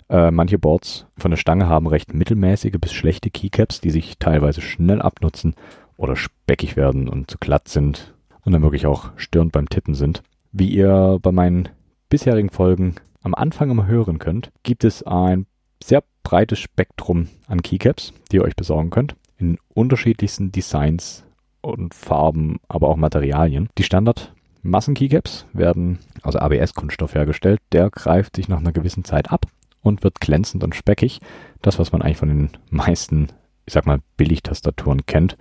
Äh, 0.08 0.30
manche 0.30 0.58
Boards 0.58 1.06
von 1.16 1.30
der 1.30 1.38
Stange 1.38 1.68
haben 1.68 1.86
recht 1.86 2.12
mittelmäßige 2.12 2.78
bis 2.80 2.92
schlechte 2.92 3.30
Keycaps, 3.30 3.80
die 3.80 3.90
sich 3.90 4.18
teilweise 4.18 4.60
schnell 4.60 5.00
abnutzen 5.00 5.54
oder 5.96 6.16
speckig 6.16 6.76
werden 6.76 7.08
und 7.08 7.30
zu 7.30 7.38
glatt 7.38 7.68
sind 7.68 8.14
und 8.44 8.52
dann 8.52 8.62
wirklich 8.62 8.86
auch 8.86 9.10
störend 9.16 9.52
beim 9.52 9.68
Tippen 9.68 9.94
sind. 9.94 10.22
Wie 10.50 10.68
ihr 10.68 11.18
bei 11.22 11.32
meinen 11.32 11.68
bisherigen 12.08 12.50
Folgen 12.50 12.96
am 13.22 13.34
Anfang 13.34 13.70
immer 13.70 13.86
hören 13.86 14.18
könnt, 14.18 14.50
gibt 14.64 14.84
es 14.84 15.02
ein 15.02 15.46
sehr 15.82 16.02
breites 16.22 16.58
Spektrum 16.58 17.28
an 17.46 17.62
Keycaps, 17.62 18.12
die 18.30 18.36
ihr 18.36 18.44
euch 18.44 18.56
besorgen 18.56 18.90
könnt, 18.90 19.14
in 19.38 19.58
unterschiedlichsten 19.74 20.52
Designs 20.52 21.24
und 21.60 21.94
Farben, 21.94 22.60
aber 22.68 22.88
auch 22.88 22.96
Materialien. 22.96 23.68
Die 23.78 23.84
Standard 23.84 24.32
Massen-Keycaps 24.62 25.46
werden 25.52 25.98
aus 26.22 26.36
ABS-Kunststoff 26.36 27.14
hergestellt. 27.14 27.60
Der 27.72 27.90
greift 27.90 28.36
sich 28.36 28.48
nach 28.48 28.58
einer 28.58 28.72
gewissen 28.72 29.04
Zeit 29.04 29.32
ab 29.32 29.46
und 29.82 30.04
wird 30.04 30.20
glänzend 30.20 30.62
und 30.64 30.74
speckig. 30.74 31.20
Das, 31.60 31.78
was 31.78 31.92
man 31.92 32.02
eigentlich 32.02 32.18
von 32.18 32.28
den 32.28 32.50
meisten, 32.70 33.28
ich 33.66 33.74
sag 33.74 33.86
mal, 33.86 34.00
Billigtastaturen 34.16 35.06
kennt. 35.06 35.36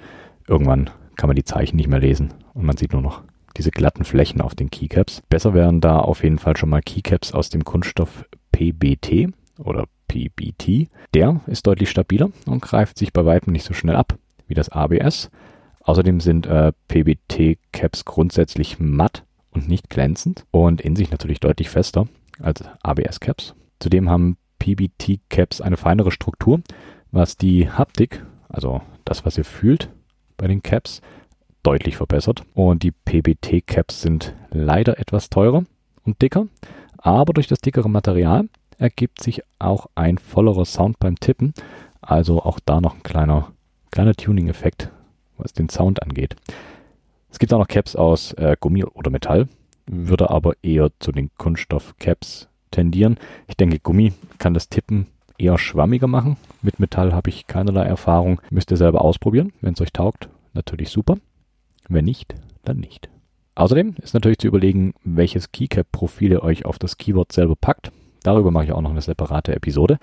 Irgendwann 0.47 0.89
kann 1.15 1.27
man 1.27 1.35
die 1.35 1.43
Zeichen 1.43 1.75
nicht 1.75 1.87
mehr 1.89 1.99
lesen 1.99 2.33
und 2.53 2.65
man 2.65 2.77
sieht 2.77 2.93
nur 2.93 3.01
noch 3.01 3.21
diese 3.57 3.71
glatten 3.71 4.05
Flächen 4.05 4.41
auf 4.41 4.55
den 4.55 4.71
Keycaps. 4.71 5.21
Besser 5.29 5.53
wären 5.53 5.81
da 5.81 5.99
auf 5.99 6.23
jeden 6.23 6.39
Fall 6.39 6.57
schon 6.57 6.69
mal 6.69 6.81
Keycaps 6.81 7.33
aus 7.33 7.49
dem 7.49 7.63
Kunststoff 7.63 8.25
PBT 8.51 9.33
oder 9.59 9.85
PBT. 10.11 10.89
Der 11.13 11.39
ist 11.47 11.65
deutlich 11.65 11.89
stabiler 11.89 12.31
und 12.45 12.61
greift 12.61 12.97
sich 12.97 13.13
bei 13.13 13.23
weitem 13.23 13.53
nicht 13.53 13.65
so 13.65 13.73
schnell 13.73 13.95
ab 13.95 14.17
wie 14.47 14.53
das 14.53 14.69
ABS. 14.69 15.31
Außerdem 15.83 16.19
sind 16.19 16.45
äh, 16.45 16.73
PBT-Caps 16.89 18.03
grundsätzlich 18.03 18.77
matt 18.79 19.23
und 19.51 19.69
nicht 19.69 19.89
glänzend 19.89 20.45
und 20.51 20.81
in 20.81 20.97
sich 20.97 21.11
natürlich 21.11 21.39
deutlich 21.39 21.69
fester 21.69 22.07
als 22.41 22.61
ABS-Caps. 22.83 23.55
Zudem 23.79 24.09
haben 24.09 24.37
PBT-Caps 24.59 25.61
eine 25.61 25.77
feinere 25.77 26.11
Struktur, 26.11 26.61
was 27.11 27.37
die 27.37 27.69
Haptik, 27.69 28.25
also 28.49 28.81
das, 29.05 29.25
was 29.25 29.37
ihr 29.37 29.45
fühlt 29.45 29.89
bei 30.35 30.47
den 30.47 30.61
Caps, 30.61 31.01
deutlich 31.63 31.95
verbessert. 31.95 32.43
Und 32.53 32.83
die 32.83 32.91
PBT-Caps 32.91 34.01
sind 34.01 34.35
leider 34.49 34.99
etwas 34.99 35.29
teurer 35.29 35.63
und 36.03 36.21
dicker, 36.21 36.47
aber 36.97 37.33
durch 37.33 37.47
das 37.47 37.59
dickere 37.59 37.89
Material 37.89 38.49
ergibt 38.81 39.21
sich 39.21 39.43
auch 39.59 39.87
ein 39.95 40.17
vollerer 40.17 40.65
Sound 40.65 40.99
beim 40.99 41.19
Tippen. 41.19 41.53
Also 42.01 42.41
auch 42.41 42.59
da 42.59 42.81
noch 42.81 42.95
ein 42.95 43.03
kleiner, 43.03 43.51
kleiner 43.91 44.15
Tuning-Effekt, 44.15 44.89
was 45.37 45.53
den 45.53 45.69
Sound 45.69 46.01
angeht. 46.01 46.35
Es 47.29 47.37
gibt 47.37 47.53
auch 47.53 47.59
noch 47.59 47.67
Caps 47.67 47.95
aus 47.95 48.33
äh, 48.33 48.57
Gummi 48.59 48.83
oder 48.83 49.11
Metall, 49.11 49.47
würde 49.85 50.31
aber 50.31 50.53
eher 50.63 50.89
zu 50.99 51.11
den 51.11 51.29
Kunststoff-Caps 51.37 52.49
tendieren. 52.71 53.17
Ich 53.47 53.55
denke, 53.55 53.79
Gummi 53.79 54.13
kann 54.39 54.55
das 54.55 54.67
Tippen 54.67 55.07
eher 55.37 55.57
schwammiger 55.59 56.07
machen. 56.07 56.37
Mit 56.61 56.79
Metall 56.79 57.13
habe 57.13 57.29
ich 57.29 57.47
keinerlei 57.47 57.83
Erfahrung. 57.83 58.41
Müsst 58.49 58.71
ihr 58.71 58.77
selber 58.77 59.03
ausprobieren. 59.03 59.53
Wenn 59.61 59.73
es 59.73 59.81
euch 59.81 59.93
taugt, 59.93 60.27
natürlich 60.53 60.89
super. 60.89 61.17
Wenn 61.87 62.05
nicht, 62.05 62.33
dann 62.63 62.79
nicht. 62.79 63.09
Außerdem 63.53 63.95
ist 64.01 64.13
natürlich 64.15 64.39
zu 64.39 64.47
überlegen, 64.47 64.93
welches 65.03 65.51
Keycap-Profil 65.51 66.31
ihr 66.31 66.43
euch 66.43 66.65
auf 66.65 66.79
das 66.79 66.97
Keyboard 66.97 67.31
selber 67.31 67.55
packt. 67.55 67.91
Darüber 68.23 68.51
mache 68.51 68.65
ich 68.65 68.71
auch 68.71 68.81
noch 68.81 68.91
eine 68.91 69.01
separate 69.01 69.55
Episode. 69.55 69.97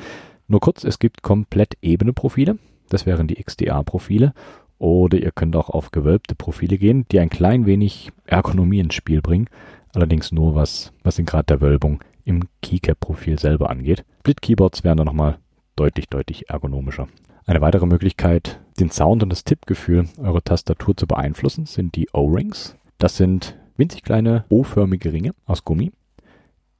Nur 0.46 0.60
kurz, 0.60 0.84
es 0.84 0.98
gibt 0.98 1.22
komplett 1.22 1.74
ebene 1.82 2.12
Profile. 2.12 2.58
Das 2.88 3.06
wären 3.06 3.28
die 3.28 3.42
XDA-Profile. 3.42 4.32
Oder 4.78 5.18
ihr 5.18 5.32
könnt 5.32 5.56
auch 5.56 5.70
auf 5.70 5.90
gewölbte 5.90 6.34
Profile 6.34 6.78
gehen, 6.78 7.04
die 7.10 7.20
ein 7.20 7.30
klein 7.30 7.66
wenig 7.66 8.10
Ergonomie 8.24 8.80
ins 8.80 8.94
Spiel 8.94 9.20
bringen. 9.20 9.48
Allerdings 9.94 10.32
nur 10.32 10.54
was, 10.54 10.92
was 11.02 11.16
den 11.16 11.26
Grad 11.26 11.50
der 11.50 11.60
Wölbung 11.60 12.00
im 12.24 12.44
Keycap-Profil 12.62 13.38
selber 13.38 13.70
angeht. 13.70 14.04
Split-Keyboards 14.20 14.84
wären 14.84 14.98
dann 14.98 15.06
nochmal 15.06 15.38
deutlich, 15.76 16.08
deutlich 16.08 16.50
ergonomischer. 16.50 17.08
Eine 17.46 17.62
weitere 17.62 17.86
Möglichkeit, 17.86 18.60
den 18.78 18.90
Sound 18.90 19.22
und 19.22 19.30
das 19.30 19.44
Tippgefühl 19.44 20.06
eurer 20.18 20.42
Tastatur 20.42 20.96
zu 20.96 21.06
beeinflussen, 21.06 21.64
sind 21.64 21.96
die 21.96 22.08
O-Rings. 22.12 22.76
Das 22.98 23.16
sind 23.16 23.56
winzig 23.78 24.02
kleine 24.02 24.44
O-förmige 24.50 25.12
Ringe 25.12 25.32
aus 25.46 25.64
Gummi, 25.64 25.92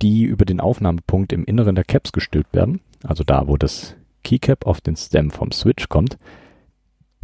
die 0.03 0.25
über 0.25 0.45
den 0.45 0.61
Aufnahmepunkt 0.61 1.33
im 1.33 1.45
Inneren 1.45 1.75
der 1.75 1.85
Caps 1.85 2.13
gestülpt 2.13 2.55
werden, 2.55 2.81
also 3.03 3.25
da, 3.25 3.49
wo 3.49 3.57
das 3.57 3.97
Keycap 4.25 4.67
auf 4.67 4.81
den 4.81 4.97
Stem 4.97 5.31
vom 5.31 5.53
Switch 5.53 5.89
kommt. 5.89 6.19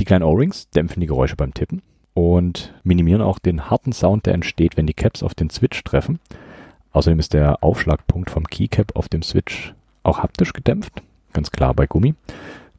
Die 0.01 0.05
kleinen 0.05 0.25
O-Rings 0.25 0.71
dämpfen 0.71 1.01
die 1.01 1.07
Geräusche 1.07 1.37
beim 1.37 1.55
Tippen 1.55 1.83
und 2.15 2.75
minimieren 2.83 3.23
auch 3.23 3.39
den 3.39 3.71
harten 3.71 3.93
Sound, 3.93 4.27
der 4.27 4.35
entsteht, 4.35 4.77
wenn 4.77 4.87
die 4.87 4.95
Caps 4.95 5.23
auf 5.23 5.35
den 5.35 5.51
Switch 5.51 5.83
treffen. 5.85 6.19
Außerdem 6.93 7.19
ist 7.19 7.35
der 7.35 7.63
Aufschlagpunkt 7.63 8.31
vom 8.31 8.47
Keycap 8.47 8.97
auf 8.97 9.09
dem 9.09 9.23
Switch 9.23 9.75
auch 10.03 10.19
haptisch 10.19 10.53
gedämpft, 10.53 11.03
ganz 11.33 11.51
klar 11.51 11.75
bei 11.75 11.87
Gummi, 11.87 12.15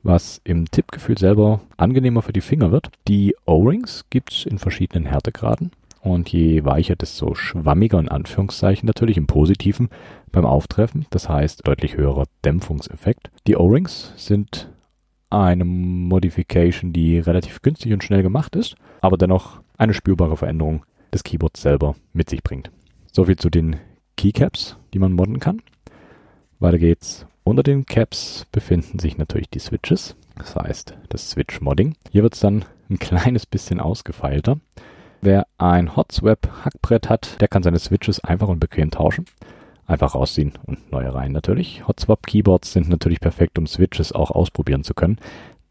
was 0.03 0.39
im 0.43 0.69
Tippgefühl 0.69 1.17
selber 1.17 1.61
angenehmer 1.77 2.21
für 2.21 2.33
die 2.33 2.41
Finger 2.41 2.71
wird. 2.71 2.91
Die 3.07 3.35
O-Rings 3.45 4.05
gibt 4.09 4.31
es 4.31 4.45
in 4.45 4.59
verschiedenen 4.59 5.05
Härtegraden 5.05 5.71
und 6.05 6.29
je 6.29 6.63
weicher, 6.63 6.95
desto 6.95 7.33
schwammiger 7.33 7.99
in 7.99 8.09
Anführungszeichen 8.09 8.85
natürlich 8.85 9.17
im 9.17 9.25
Positiven 9.25 9.89
beim 10.31 10.45
Auftreffen. 10.45 11.07
Das 11.09 11.27
heißt 11.27 11.67
deutlich 11.67 11.97
höherer 11.97 12.25
Dämpfungseffekt. 12.45 13.31
Die 13.47 13.57
O-Rings 13.57 14.13
sind 14.15 14.71
eine 15.31 15.65
Modification, 15.65 16.93
die 16.93 17.17
relativ 17.17 17.63
günstig 17.63 17.91
und 17.91 18.03
schnell 18.03 18.21
gemacht 18.21 18.55
ist, 18.55 18.75
aber 19.01 19.17
dennoch 19.17 19.61
eine 19.77 19.95
spürbare 19.95 20.37
Veränderung 20.37 20.85
des 21.11 21.23
Keyboards 21.23 21.63
selber 21.63 21.95
mit 22.13 22.29
sich 22.29 22.43
bringt. 22.43 22.69
Soviel 23.11 23.37
zu 23.37 23.49
den 23.49 23.77
Keycaps, 24.15 24.77
die 24.93 24.99
man 24.99 25.13
modden 25.13 25.39
kann. 25.39 25.63
Weiter 26.59 26.77
geht's. 26.77 27.25
Unter 27.43 27.63
den 27.63 27.85
Caps 27.85 28.45
befinden 28.51 28.99
sich 28.99 29.17
natürlich 29.17 29.49
die 29.49 29.59
Switches, 29.59 30.15
das 30.35 30.55
heißt 30.55 30.97
das 31.09 31.31
Switch-Modding. 31.31 31.95
Hier 32.11 32.21
wird 32.21 32.35
es 32.35 32.41
dann 32.41 32.63
ein 32.89 32.99
kleines 32.99 33.47
bisschen 33.47 33.79
ausgefeilter. 33.79 34.59
Wer 35.25 35.47
ein 35.57 35.95
Hotswap-Hackbrett 35.95 37.09
hat, 37.09 37.41
der 37.41 37.47
kann 37.47 37.63
seine 37.63 37.79
Switches 37.79 38.23
einfach 38.23 38.47
und 38.47 38.59
bequem 38.59 38.91
tauschen. 38.91 39.25
Einfach 39.87 40.13
rausziehen 40.13 40.53
und 40.67 40.91
neue 40.91 41.15
rein 41.15 41.31
natürlich. 41.31 41.87
Hotswap-Keyboards 41.87 42.71
sind 42.71 42.89
natürlich 42.89 43.21
perfekt, 43.21 43.57
um 43.57 43.65
Switches 43.65 44.11
auch 44.11 44.29
ausprobieren 44.29 44.83
zu 44.83 44.93
können, 44.93 45.17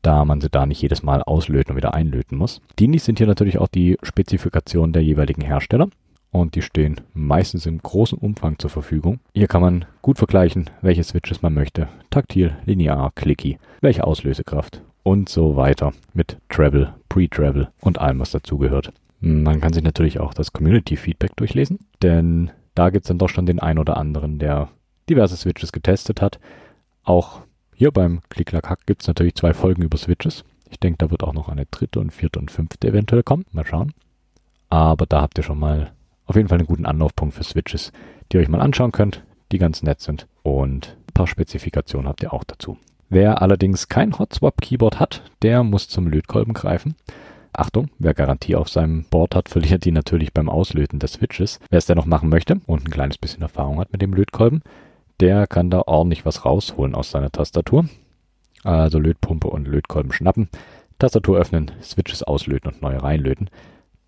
da 0.02 0.24
man 0.24 0.40
sie 0.40 0.50
da 0.50 0.66
nicht 0.66 0.82
jedes 0.82 1.04
Mal 1.04 1.22
auslöten 1.22 1.70
und 1.70 1.76
wieder 1.76 1.94
einlöten 1.94 2.36
muss. 2.36 2.62
Dienlich 2.80 3.04
sind 3.04 3.18
hier 3.18 3.28
natürlich 3.28 3.58
auch 3.58 3.68
die 3.68 3.96
Spezifikationen 4.02 4.92
der 4.92 5.04
jeweiligen 5.04 5.42
Hersteller 5.42 5.86
und 6.32 6.56
die 6.56 6.62
stehen 6.62 7.02
meistens 7.12 7.64
im 7.64 7.78
großen 7.78 8.18
Umfang 8.18 8.58
zur 8.58 8.70
Verfügung. 8.70 9.20
Hier 9.34 9.46
kann 9.46 9.62
man 9.62 9.84
gut 10.02 10.18
vergleichen, 10.18 10.68
welche 10.82 11.04
Switches 11.04 11.42
man 11.42 11.54
möchte. 11.54 11.86
Taktil, 12.10 12.56
linear, 12.64 13.12
clicky, 13.14 13.60
welche 13.80 14.02
Auslösekraft 14.02 14.82
und 15.04 15.28
so 15.28 15.54
weiter 15.54 15.92
mit 16.12 16.38
Travel, 16.48 16.92
Pre-Travel 17.08 17.68
und 17.82 18.00
allem, 18.00 18.18
was 18.18 18.32
dazugehört. 18.32 18.92
Man 19.26 19.62
kann 19.62 19.72
sich 19.72 19.82
natürlich 19.82 20.20
auch 20.20 20.34
das 20.34 20.52
Community-Feedback 20.52 21.34
durchlesen, 21.36 21.78
denn 22.02 22.50
da 22.74 22.90
gibt 22.90 23.06
es 23.06 23.08
dann 23.08 23.16
doch 23.16 23.30
schon 23.30 23.46
den 23.46 23.58
einen 23.58 23.78
oder 23.78 23.96
anderen, 23.96 24.38
der 24.38 24.68
diverse 25.08 25.34
Switches 25.34 25.72
getestet 25.72 26.20
hat. 26.20 26.38
Auch 27.04 27.40
hier 27.74 27.90
beim 27.90 28.20
Klick-Lack-Hack 28.28 28.84
gibt 28.84 29.00
es 29.00 29.08
natürlich 29.08 29.34
zwei 29.34 29.54
Folgen 29.54 29.80
über 29.80 29.96
Switches. 29.96 30.44
Ich 30.68 30.78
denke, 30.78 30.98
da 30.98 31.10
wird 31.10 31.22
auch 31.22 31.32
noch 31.32 31.48
eine 31.48 31.64
dritte 31.64 32.00
und 32.00 32.12
vierte 32.12 32.38
und 32.38 32.50
fünfte 32.50 32.86
eventuell 32.86 33.22
kommen. 33.22 33.46
Mal 33.50 33.64
schauen. 33.64 33.94
Aber 34.68 35.06
da 35.06 35.22
habt 35.22 35.38
ihr 35.38 35.44
schon 35.44 35.58
mal 35.58 35.92
auf 36.26 36.36
jeden 36.36 36.48
Fall 36.48 36.58
einen 36.58 36.66
guten 36.66 36.84
Anlaufpunkt 36.84 37.34
für 37.34 37.44
Switches, 37.44 37.92
die 38.30 38.36
ihr 38.36 38.40
euch 38.42 38.48
mal 38.50 38.60
anschauen 38.60 38.92
könnt, 38.92 39.24
die 39.52 39.58
ganz 39.58 39.82
nett 39.82 40.02
sind. 40.02 40.26
Und 40.42 40.98
ein 41.08 41.14
paar 41.14 41.28
Spezifikationen 41.28 42.08
habt 42.08 42.22
ihr 42.22 42.34
auch 42.34 42.44
dazu. 42.44 42.76
Wer 43.08 43.40
allerdings 43.40 43.88
kein 43.88 44.18
Hotswap-Keyboard 44.18 45.00
hat, 45.00 45.22
der 45.40 45.62
muss 45.62 45.88
zum 45.88 46.08
Lötkolben 46.08 46.52
greifen. 46.52 46.94
Achtung, 47.56 47.88
wer 47.98 48.14
Garantie 48.14 48.56
auf 48.56 48.68
seinem 48.68 49.04
Board 49.04 49.34
hat, 49.34 49.48
verliert 49.48 49.84
die 49.84 49.92
natürlich 49.92 50.32
beim 50.32 50.48
Auslöten 50.48 50.98
des 50.98 51.14
Switches. 51.14 51.60
Wer 51.70 51.78
es 51.78 51.86
dennoch 51.86 52.06
machen 52.06 52.28
möchte 52.28 52.60
und 52.66 52.84
ein 52.84 52.90
kleines 52.90 53.16
bisschen 53.16 53.42
Erfahrung 53.42 53.78
hat 53.78 53.92
mit 53.92 54.02
dem 54.02 54.12
Lötkolben, 54.12 54.62
der 55.20 55.46
kann 55.46 55.70
da 55.70 55.82
ordentlich 55.86 56.26
was 56.26 56.44
rausholen 56.44 56.94
aus 56.94 57.10
seiner 57.10 57.30
Tastatur. 57.30 57.86
Also 58.64 58.98
Lötpumpe 58.98 59.48
und 59.48 59.68
Lötkolben 59.68 60.12
schnappen, 60.12 60.48
Tastatur 60.98 61.38
öffnen, 61.38 61.70
Switches 61.82 62.22
auslöten 62.22 62.72
und 62.72 62.82
neu 62.82 62.96
reinlöten. 62.96 63.50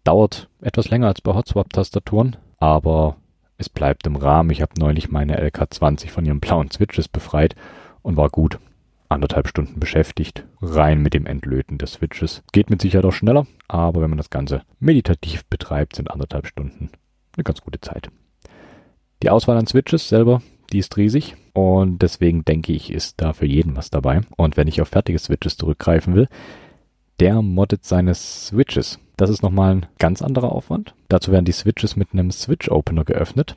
Dauert 0.02 0.48
etwas 0.60 0.88
länger 0.90 1.08
als 1.08 1.20
bei 1.20 1.34
Hotswap-Tastaturen, 1.34 2.36
aber 2.58 3.16
es 3.58 3.68
bleibt 3.68 4.06
im 4.06 4.16
Rahmen. 4.16 4.50
Ich 4.50 4.62
habe 4.62 4.72
neulich 4.78 5.10
meine 5.10 5.40
LK20 5.40 6.10
von 6.10 6.24
ihren 6.24 6.40
blauen 6.40 6.70
Switches 6.70 7.08
befreit 7.08 7.54
und 8.02 8.16
war 8.16 8.28
gut 8.28 8.58
anderthalb 9.08 9.48
Stunden 9.48 9.80
beschäftigt, 9.80 10.44
rein 10.60 11.02
mit 11.02 11.14
dem 11.14 11.26
Entlöten 11.26 11.78
des 11.78 11.94
Switches. 11.94 12.42
Geht 12.52 12.70
mit 12.70 12.80
Sicherheit 12.80 13.04
auch 13.04 13.12
schneller, 13.12 13.46
aber 13.68 14.00
wenn 14.00 14.10
man 14.10 14.18
das 14.18 14.30
Ganze 14.30 14.62
meditativ 14.80 15.44
betreibt, 15.46 15.96
sind 15.96 16.10
anderthalb 16.10 16.46
Stunden 16.46 16.90
eine 17.36 17.44
ganz 17.44 17.60
gute 17.60 17.80
Zeit. 17.80 18.10
Die 19.22 19.30
Auswahl 19.30 19.56
an 19.56 19.66
Switches 19.66 20.08
selber, 20.08 20.42
die 20.72 20.78
ist 20.78 20.96
riesig 20.96 21.36
und 21.52 22.02
deswegen 22.02 22.44
denke 22.44 22.72
ich, 22.72 22.92
ist 22.92 23.20
da 23.20 23.32
für 23.32 23.46
jeden 23.46 23.76
was 23.76 23.90
dabei. 23.90 24.20
Und 24.36 24.56
wenn 24.56 24.68
ich 24.68 24.80
auf 24.80 24.88
fertige 24.88 25.18
Switches 25.18 25.56
zurückgreifen 25.56 26.14
will, 26.14 26.28
der 27.20 27.40
moddet 27.40 27.84
seine 27.84 28.14
Switches. 28.14 28.98
Das 29.16 29.30
ist 29.30 29.42
nochmal 29.42 29.76
ein 29.76 29.86
ganz 29.98 30.20
anderer 30.20 30.52
Aufwand. 30.52 30.94
Dazu 31.08 31.32
werden 31.32 31.46
die 31.46 31.52
Switches 31.52 31.96
mit 31.96 32.08
einem 32.12 32.30
Switch-Opener 32.30 33.04
geöffnet. 33.04 33.56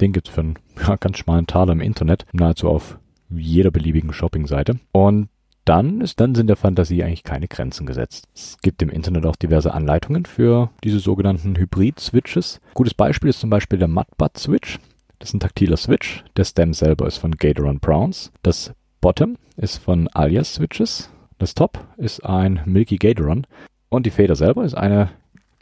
Den 0.00 0.12
gibt 0.12 0.28
es 0.28 0.34
für 0.34 0.42
einen 0.42 0.58
ja, 0.86 0.96
ganz 0.96 1.18
schmalen 1.18 1.46
Taler 1.46 1.72
im 1.72 1.80
Internet, 1.80 2.24
nahezu 2.32 2.68
auf 2.68 2.98
jeder 3.30 3.70
beliebigen 3.70 4.12
Shopping-Seite. 4.12 4.80
Und 4.92 5.28
dann 5.64 6.00
ist 6.00 6.18
dann 6.20 6.34
sind 6.34 6.48
der 6.48 6.56
Fantasie 6.56 7.04
eigentlich 7.04 7.22
keine 7.22 7.46
Grenzen 7.46 7.86
gesetzt. 7.86 8.26
Es 8.34 8.56
gibt 8.62 8.82
im 8.82 8.88
Internet 8.88 9.26
auch 9.26 9.36
diverse 9.36 9.72
Anleitungen 9.72 10.24
für 10.24 10.70
diese 10.82 11.00
sogenannten 11.00 11.56
Hybrid-Switches. 11.56 12.60
Gutes 12.74 12.94
Beispiel 12.94 13.30
ist 13.30 13.40
zum 13.40 13.50
Beispiel 13.50 13.78
der 13.78 13.88
Mudbutt-Switch. 13.88 14.78
Das 15.18 15.28
ist 15.28 15.34
ein 15.34 15.40
taktiler 15.40 15.76
Switch. 15.76 16.24
Der 16.36 16.44
Stem 16.44 16.72
selber 16.72 17.06
ist 17.06 17.18
von 17.18 17.36
Gatoron 17.36 17.78
Browns. 17.78 18.32
Das 18.42 18.72
Bottom 19.00 19.36
ist 19.56 19.78
von 19.78 20.08
Alias 20.08 20.54
Switches. 20.54 21.10
Das 21.38 21.54
Top 21.54 21.86
ist 21.98 22.24
ein 22.24 22.62
Milky 22.64 22.96
Gatoron. 22.96 23.46
Und 23.90 24.06
die 24.06 24.10
Feder 24.10 24.36
selber 24.36 24.64
ist 24.64 24.74
eine 24.74 25.10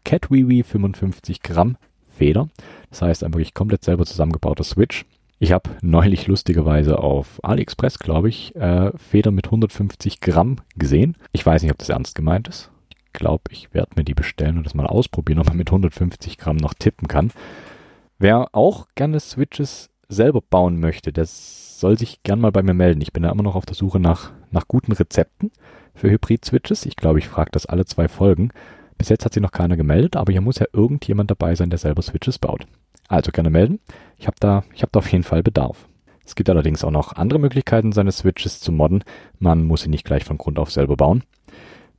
CatWiwi 0.04 0.62
55 0.62 1.42
Gramm 1.42 1.76
Feder. 2.16 2.48
Das 2.90 3.02
heißt, 3.02 3.24
ein 3.24 3.34
wirklich 3.34 3.54
komplett 3.54 3.84
selber 3.84 4.06
zusammengebauter 4.06 4.64
Switch. 4.64 5.04
Ich 5.40 5.52
habe 5.52 5.70
neulich 5.82 6.26
lustigerweise 6.26 6.98
auf 6.98 7.38
AliExpress, 7.44 8.00
glaube 8.00 8.28
ich, 8.28 8.56
äh, 8.56 8.90
Feder 8.96 9.30
mit 9.30 9.46
150 9.46 10.20
Gramm 10.20 10.56
gesehen. 10.76 11.16
Ich 11.30 11.46
weiß 11.46 11.62
nicht, 11.62 11.70
ob 11.70 11.78
das 11.78 11.90
ernst 11.90 12.16
gemeint 12.16 12.48
ist. 12.48 12.72
Ich 12.90 13.12
glaube, 13.12 13.44
ich 13.50 13.72
werde 13.72 13.92
mir 13.94 14.04
die 14.04 14.14
bestellen 14.14 14.58
und 14.58 14.64
das 14.64 14.74
mal 14.74 14.86
ausprobieren, 14.86 15.38
ob 15.40 15.46
man 15.46 15.56
mit 15.56 15.68
150 15.68 16.38
Gramm 16.38 16.56
noch 16.56 16.74
tippen 16.74 17.06
kann. 17.06 17.30
Wer 18.18 18.48
auch 18.52 18.88
gerne 18.96 19.20
Switches 19.20 19.90
selber 20.08 20.40
bauen 20.40 20.80
möchte, 20.80 21.12
der 21.12 21.26
soll 21.26 21.96
sich 21.96 22.24
gern 22.24 22.40
mal 22.40 22.50
bei 22.50 22.64
mir 22.64 22.74
melden. 22.74 23.00
Ich 23.00 23.12
bin 23.12 23.22
da 23.22 23.30
immer 23.30 23.44
noch 23.44 23.54
auf 23.54 23.66
der 23.66 23.76
Suche 23.76 24.00
nach, 24.00 24.32
nach 24.50 24.66
guten 24.66 24.90
Rezepten 24.90 25.52
für 25.94 26.10
Hybrid-Switches. 26.10 26.84
Ich 26.84 26.96
glaube, 26.96 27.20
ich 27.20 27.28
frage 27.28 27.50
das 27.52 27.66
alle 27.66 27.84
zwei 27.84 28.08
Folgen. 28.08 28.50
Bis 28.96 29.08
jetzt 29.08 29.24
hat 29.24 29.34
sich 29.34 29.42
noch 29.42 29.52
keiner 29.52 29.76
gemeldet, 29.76 30.16
aber 30.16 30.32
hier 30.32 30.40
muss 30.40 30.58
ja 30.58 30.66
irgendjemand 30.72 31.30
dabei 31.30 31.54
sein, 31.54 31.70
der 31.70 31.78
selber 31.78 32.02
Switches 32.02 32.40
baut. 32.40 32.66
Also 33.08 33.32
gerne 33.32 33.50
melden. 33.50 33.80
Ich 34.18 34.26
habe 34.26 34.36
da, 34.38 34.64
habe 34.76 34.92
da 34.92 34.98
auf 34.98 35.10
jeden 35.10 35.24
Fall 35.24 35.42
Bedarf. 35.42 35.88
Es 36.24 36.34
gibt 36.34 36.50
allerdings 36.50 36.84
auch 36.84 36.90
noch 36.90 37.14
andere 37.14 37.38
Möglichkeiten, 37.38 37.92
seine 37.92 38.12
Switches 38.12 38.60
zu 38.60 38.70
modden. 38.70 39.02
Man 39.38 39.64
muss 39.64 39.82
sie 39.82 39.88
nicht 39.88 40.04
gleich 40.04 40.24
von 40.24 40.36
Grund 40.36 40.58
auf 40.58 40.70
selber 40.70 40.96
bauen. 40.96 41.24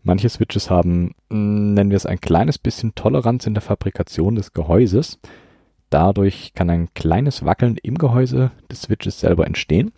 Manche 0.04 0.30
Switches 0.30 0.70
haben, 0.70 1.16
hm, 1.32 1.74
nennen 1.74 1.90
wir 1.90 1.98
es 1.98 2.06
ein 2.06 2.22
kleines 2.22 2.60
bisschen 2.60 2.94
Toleranz 2.94 3.48
in 3.48 3.56
der 3.56 3.62
Fabrikation 3.62 4.36
des 4.36 4.54
Gehäuses. 4.54 5.20
Dadurch 5.90 6.54
kann 6.54 6.70
ein 6.70 6.94
kleines 6.94 7.44
Wackeln 7.44 7.78
im 7.82 7.98
Gehäuse 7.98 8.52
des 8.72 8.84
Switches 8.84 9.20
selber 9.20 9.48
entstehen 9.48 9.92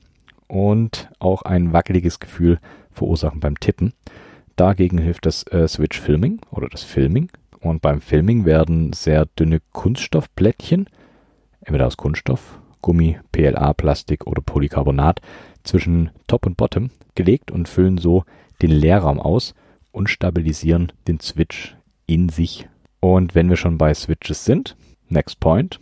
und 0.48 1.10
auch 1.20 1.42
ein 1.42 1.74
wackeliges 1.74 2.20
Gefühl 2.22 2.60
verursachen 2.92 3.42
beim 3.42 3.60
Tippen. 3.60 3.94
Dagegen 4.56 4.98
hilft 4.98 5.26
das 5.26 5.44
äh, 5.48 5.68
Switch 5.68 6.00
Filming 6.00 6.40
oder 6.52 6.70
das 6.70 6.84
Filming. 6.84 7.30
Und 7.60 7.82
beim 7.82 8.02
Filming 8.02 8.46
werden 8.46 8.94
sehr 8.94 9.26
dünne 9.26 9.60
Kunststoffblättchen 9.72 10.88
entweder 11.62 11.88
aus 11.88 11.98
Kunststoff, 11.98 12.60
Gummi, 12.82 13.20
PLA, 13.32 13.74
Plastik 13.74 14.28
oder 14.28 14.42
Polycarbonat 14.42 15.22
zwischen 15.64 16.10
Top 16.28 16.46
und 16.46 16.58
Bottom 16.58 16.90
gelegt 17.16 17.52
und 17.52 17.70
füllen 17.70 17.98
so 17.98 18.24
den 18.62 18.72
Leerraum 18.72 19.20
aus 19.20 19.54
und 19.92 20.10
stabilisieren 20.10 20.92
den 21.08 21.20
Switch 21.20 21.76
in 22.06 22.30
sich. 22.30 22.68
Und 23.00 23.36
wenn 23.36 23.50
wir 23.50 23.58
schon 23.58 23.78
bei 23.78 23.94
Switches 23.94 24.46
sind, 24.46 24.76
next 25.10 25.40
point, 25.40 25.80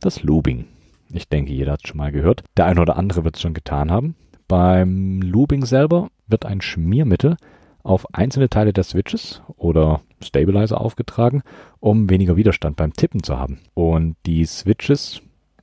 das 0.00 0.22
Lubing. 0.22 0.66
Ich 1.12 1.28
denke, 1.28 1.52
jeder 1.52 1.72
hat 1.72 1.80
es 1.84 1.88
schon 1.88 1.98
mal 1.98 2.12
gehört. 2.12 2.42
Der 2.56 2.66
eine 2.66 2.80
oder 2.80 2.96
andere 2.96 3.24
wird 3.24 3.36
es 3.36 3.42
schon 3.42 3.54
getan 3.54 3.90
haben. 3.90 4.16
Beim 4.48 5.20
Lubing 5.22 5.64
selber 5.64 6.08
wird 6.26 6.44
ein 6.44 6.60
Schmiermittel 6.60 7.36
auf 7.82 8.14
einzelne 8.14 8.48
Teile 8.48 8.72
der 8.72 8.84
Switches 8.84 9.42
oder 9.56 10.00
Stabilizer 10.20 10.80
aufgetragen, 10.80 11.42
um 11.78 12.10
weniger 12.10 12.36
Widerstand 12.36 12.76
beim 12.76 12.92
Tippen 12.92 13.22
zu 13.22 13.38
haben 13.38 13.60
und 13.74 14.16
die 14.26 14.44
Switches 14.44 15.22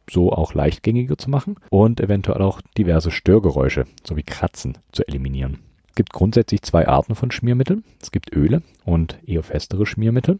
so 0.10 0.32
auch 0.32 0.54
leichtgängiger 0.54 1.18
zu 1.18 1.30
machen 1.30 1.56
und 1.70 2.00
eventuell 2.00 2.42
auch 2.42 2.62
diverse 2.78 3.12
Störgeräusche 3.12 3.86
sowie 4.06 4.24
Kratzen 4.24 4.78
zu 4.92 5.08
eliminieren. 5.08 5.60
Es 5.94 5.96
gibt 5.96 6.12
grundsätzlich 6.12 6.63
zwei 6.63 6.88
Arten 6.88 7.13
von 7.13 7.30
Schmiermitteln. 7.30 7.84
Es 8.02 8.12
gibt 8.12 8.36
Öle 8.36 8.63
und 8.84 9.20
eher 9.28 9.44
festere 9.44 9.86
Schmiermittel. 9.86 10.39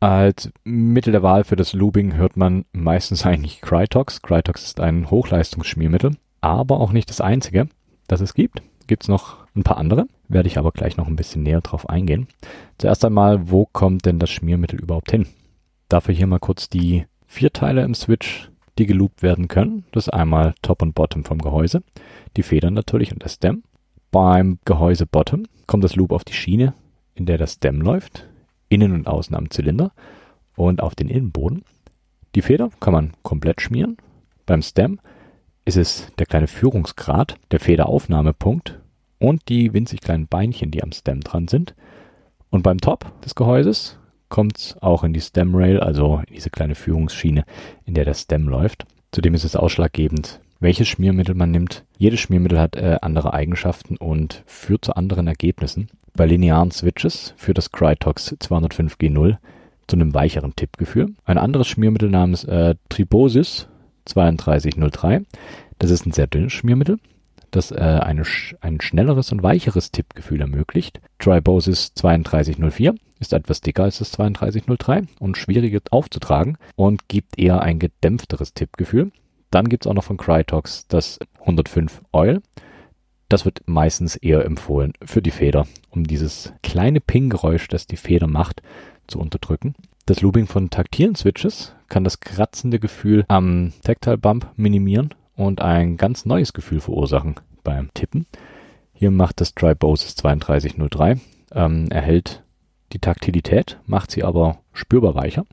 Als 0.00 0.50
Mittel 0.64 1.12
der 1.12 1.22
Wahl 1.22 1.44
für 1.44 1.54
das 1.54 1.74
Lubing 1.74 2.14
hört 2.14 2.36
man 2.36 2.64
meistens 2.72 3.24
eigentlich 3.26 3.60
Crytox. 3.60 4.20
Crytox 4.20 4.64
ist 4.64 4.80
ein 4.80 5.10
Hochleistungsschmiermittel, 5.10 6.16
aber 6.40 6.80
auch 6.80 6.90
nicht 6.90 7.08
das 7.08 7.20
einzige, 7.20 7.68
das 8.08 8.20
es 8.20 8.34
gibt. 8.34 8.62
Gibt 8.88 9.04
es 9.04 9.08
noch 9.08 9.46
ein 9.54 9.62
paar 9.62 9.76
andere, 9.76 10.06
werde 10.26 10.48
ich 10.48 10.58
aber 10.58 10.72
gleich 10.72 10.96
noch 10.96 11.06
ein 11.06 11.14
bisschen 11.14 11.44
näher 11.44 11.60
drauf 11.60 11.88
eingehen. 11.88 12.26
Zuerst 12.78 13.04
einmal, 13.04 13.48
wo 13.48 13.66
kommt 13.66 14.04
denn 14.04 14.18
das 14.18 14.30
Schmiermittel 14.30 14.80
überhaupt 14.80 15.12
hin? 15.12 15.28
Dafür 15.88 16.14
hier 16.14 16.26
mal 16.26 16.40
kurz 16.40 16.68
die 16.68 17.04
vier 17.32 17.52
Teile 17.52 17.82
im 17.82 17.94
Switch, 17.94 18.50
die 18.78 18.86
geloopt 18.86 19.22
werden 19.22 19.48
können. 19.48 19.84
Das 19.92 20.06
ist 20.06 20.12
einmal 20.12 20.54
Top 20.60 20.82
und 20.82 20.94
Bottom 20.94 21.24
vom 21.24 21.38
Gehäuse, 21.38 21.82
die 22.36 22.42
Federn 22.42 22.74
natürlich 22.74 23.10
und 23.10 23.22
der 23.22 23.30
Stem. 23.30 23.62
Beim 24.10 24.58
Gehäuse 24.66 25.06
Bottom 25.06 25.46
kommt 25.66 25.82
das 25.82 25.96
Loop 25.96 26.12
auf 26.12 26.24
die 26.24 26.34
Schiene, 26.34 26.74
in 27.14 27.24
der 27.24 27.38
der 27.38 27.46
Stem 27.46 27.80
läuft, 27.80 28.28
innen 28.68 28.92
und 28.92 29.06
außen 29.06 29.34
am 29.34 29.50
Zylinder 29.50 29.92
und 30.56 30.82
auf 30.82 30.94
den 30.94 31.08
Innenboden. 31.08 31.64
Die 32.34 32.42
Feder 32.42 32.68
kann 32.80 32.92
man 32.92 33.12
komplett 33.22 33.62
schmieren. 33.62 33.96
Beim 34.44 34.60
Stem 34.60 35.00
ist 35.64 35.78
es 35.78 36.08
der 36.18 36.26
kleine 36.26 36.48
Führungsgrad, 36.48 37.36
der 37.50 37.60
Federaufnahmepunkt 37.60 38.78
und 39.18 39.48
die 39.48 39.72
winzig 39.72 40.00
kleinen 40.02 40.26
Beinchen, 40.26 40.70
die 40.70 40.82
am 40.82 40.92
Stem 40.92 41.20
dran 41.20 41.48
sind. 41.48 41.74
Und 42.50 42.62
beim 42.62 42.78
Top 42.78 43.10
des 43.22 43.34
Gehäuses 43.34 43.98
kommt 44.32 44.56
es 44.56 44.76
auch 44.80 45.04
in 45.04 45.12
die 45.12 45.20
Stem 45.20 45.54
Rail, 45.54 45.78
also 45.78 46.22
in 46.26 46.34
diese 46.34 46.48
kleine 46.48 46.74
Führungsschiene, 46.74 47.44
in 47.84 47.92
der 47.92 48.06
der 48.06 48.14
Stem 48.14 48.48
läuft. 48.48 48.86
Zudem 49.12 49.34
ist 49.34 49.44
es 49.44 49.56
ausschlaggebend, 49.56 50.40
welches 50.58 50.88
Schmiermittel 50.88 51.34
man 51.34 51.50
nimmt. 51.50 51.84
Jedes 51.98 52.20
Schmiermittel 52.20 52.58
hat 52.58 52.74
äh, 52.74 52.96
andere 53.02 53.34
Eigenschaften 53.34 53.98
und 53.98 54.42
führt 54.46 54.86
zu 54.86 54.96
anderen 54.96 55.26
Ergebnissen. 55.26 55.90
Bei 56.14 56.24
linearen 56.24 56.70
Switches 56.70 57.34
führt 57.36 57.58
das 57.58 57.72
Crytox 57.72 58.34
205G0 58.40 59.36
zu 59.86 59.96
einem 59.96 60.14
weicheren 60.14 60.56
Tippgefühl. 60.56 61.10
Ein 61.26 61.36
anderes 61.36 61.68
Schmiermittel 61.68 62.08
namens 62.08 62.44
äh, 62.44 62.74
Tribosis 62.88 63.68
3203, 64.06 65.24
das 65.78 65.90
ist 65.90 66.06
ein 66.06 66.12
sehr 66.12 66.26
dünnes 66.26 66.54
Schmiermittel, 66.54 66.98
das 67.52 67.70
äh, 67.70 67.76
eine, 67.76 68.24
ein 68.60 68.80
schnelleres 68.80 69.30
und 69.30 69.42
weicheres 69.42 69.92
Tippgefühl 69.92 70.40
ermöglicht. 70.40 71.00
Tribosis 71.18 71.94
3204 71.94 72.94
ist 73.20 73.32
etwas 73.32 73.60
dicker 73.60 73.84
als 73.84 73.98
das 73.98 74.10
3203 74.12 75.02
und 75.20 75.36
schwieriger 75.36 75.80
aufzutragen 75.90 76.58
und 76.74 77.08
gibt 77.08 77.38
eher 77.38 77.62
ein 77.62 77.78
gedämpfteres 77.78 78.54
Tippgefühl. 78.54 79.12
Dann 79.50 79.68
gibt 79.68 79.84
es 79.84 79.90
auch 79.90 79.94
noch 79.94 80.04
von 80.04 80.16
Crytox 80.16 80.88
das 80.88 81.20
105 81.40 82.02
Oil. 82.12 82.40
Das 83.28 83.44
wird 83.44 83.62
meistens 83.66 84.16
eher 84.16 84.44
empfohlen 84.44 84.92
für 85.04 85.22
die 85.22 85.30
Feder, 85.30 85.66
um 85.90 86.04
dieses 86.04 86.52
kleine 86.62 87.00
Ping-Geräusch, 87.00 87.68
das 87.68 87.86
die 87.86 87.96
Feder 87.96 88.26
macht, 88.26 88.62
zu 89.06 89.18
unterdrücken. 89.18 89.74
Das 90.06 90.20
Looping 90.20 90.46
von 90.46 90.70
taktilen 90.70 91.14
Switches 91.14 91.74
kann 91.88 92.04
das 92.04 92.20
kratzende 92.20 92.78
Gefühl 92.78 93.24
am 93.28 93.72
Tactile 93.84 94.18
Bump 94.18 94.50
minimieren 94.56 95.14
und 95.36 95.60
ein 95.60 95.96
ganz 95.96 96.24
neues 96.24 96.52
Gefühl 96.52 96.80
verursachen 96.80 97.36
beim 97.64 97.92
Tippen. 97.94 98.26
Hier 98.92 99.10
macht 99.10 99.40
das 99.40 99.54
Tribosis 99.54 100.14
3203, 100.16 101.18
ähm, 101.54 101.90
erhält 101.90 102.42
die 102.92 102.98
Taktilität, 102.98 103.78
macht 103.86 104.10
sie 104.10 104.22
aber 104.22 104.58
spürbar 104.72 105.14
weicher. 105.14 105.44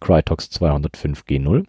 Crytox 0.00 0.50
205G0 0.50 1.64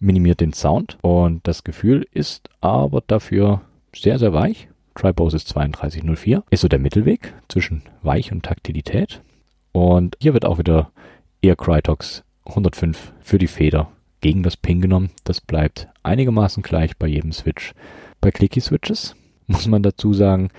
minimiert 0.00 0.40
den 0.40 0.52
Sound 0.52 0.98
und 1.02 1.46
das 1.46 1.62
Gefühl 1.62 2.06
ist 2.12 2.48
aber 2.60 3.02
dafür 3.06 3.60
sehr, 3.94 4.18
sehr 4.18 4.32
weich. 4.32 4.68
Tribosis 4.94 5.44
3204 5.44 6.42
ist 6.50 6.60
so 6.62 6.68
der 6.68 6.78
Mittelweg 6.78 7.32
zwischen 7.48 7.82
Weich 8.02 8.32
und 8.32 8.44
Taktilität. 8.44 9.22
Und 9.72 10.16
hier 10.20 10.34
wird 10.34 10.44
auch 10.44 10.58
wieder 10.58 10.90
eher 11.42 11.56
Crytox 11.56 12.24
105 12.44 13.12
für 13.20 13.38
die 13.38 13.46
Feder 13.46 13.92
gegen 14.20 14.42
das 14.42 14.56
Ping 14.56 14.80
genommen. 14.80 15.10
Das 15.24 15.40
bleibt 15.40 15.88
einigermaßen 16.02 16.62
gleich 16.62 16.96
bei 16.96 17.06
jedem 17.06 17.32
Switch. 17.32 17.72
Bei 18.20 18.30
Clicky 18.30 18.60
Switches 18.60 19.16
muss 19.46 19.66
man 19.66 19.82
dazu 19.82 20.12
sagen, 20.12 20.50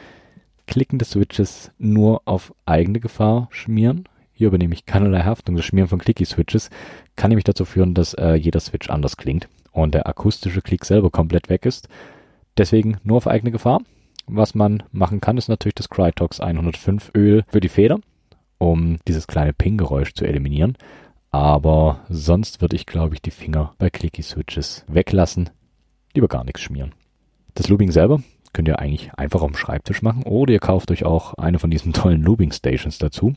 klickende 0.68 1.06
Switches 1.06 1.72
nur 1.78 2.22
auf 2.26 2.54
eigene 2.66 3.00
Gefahr 3.00 3.48
schmieren. 3.52 4.06
Hier 4.34 4.48
übernehme 4.48 4.74
ich 4.74 4.86
keinerlei 4.86 5.24
Haftung. 5.24 5.56
Das 5.56 5.66
Schmieren 5.66 5.90
von 5.90 6.00
Clicky 6.00 6.26
Switches 6.26 6.70
kann 7.16 7.30
nämlich 7.30 7.44
dazu 7.44 7.66
führen, 7.66 7.94
dass 7.94 8.14
äh, 8.16 8.34
jeder 8.34 8.60
Switch 8.60 8.90
anders 8.90 9.18
klingt 9.18 9.48
und 9.72 9.94
der 9.94 10.08
akustische 10.08 10.62
Klick 10.62 10.86
selber 10.86 11.10
komplett 11.10 11.50
weg 11.50 11.66
ist. 11.66 11.88
Deswegen 12.58 12.98
nur 13.04 13.18
auf 13.18 13.28
eigene 13.28 13.52
Gefahr. 13.52 13.82
Was 14.28 14.56
man 14.56 14.84
machen 14.92 15.22
kann, 15.22 15.38
ist 15.38 15.50
natürlich 15.50 15.76
das 15.76 15.90
Crytox 15.90 16.40
105 16.40 17.12
Öl 17.16 17.44
für 17.48 17.60
die 17.60 17.70
Feder, 17.70 18.00
um 18.58 18.98
dieses 19.08 19.28
kleine 19.28 19.54
Ping-Geräusch 19.54 20.14
zu 20.14 20.26
eliminieren. 20.26 20.78
Aber 21.32 22.02
sonst 22.10 22.62
würde 22.62 22.76
ich, 22.76 22.86
glaube 22.86 23.16
ich, 23.16 23.22
die 23.22 23.32
Finger 23.32 23.74
bei 23.78 23.90
Clicky 23.90 24.22
Switches 24.22 24.86
weglassen. 24.88 25.50
Lieber 26.14 26.28
gar 26.28 26.44
nichts 26.44 26.62
schmieren. 26.62 26.94
Das 27.56 27.70
Looping 27.70 27.92
selber 27.92 28.22
könnt 28.54 28.68
ihr 28.68 28.80
eigentlich 28.80 29.14
einfach 29.14 29.42
dem 29.42 29.56
Schreibtisch 29.56 30.02
machen 30.02 30.24
oder 30.24 30.52
ihr 30.52 30.60
kauft 30.60 30.92
euch 30.92 31.06
auch 31.06 31.34
eine 31.36 31.58
von 31.58 31.72
diesen 31.72 31.94
tollen 31.94 32.22
Looping 32.22 32.52
Stations 32.52 32.98
dazu. 32.98 33.34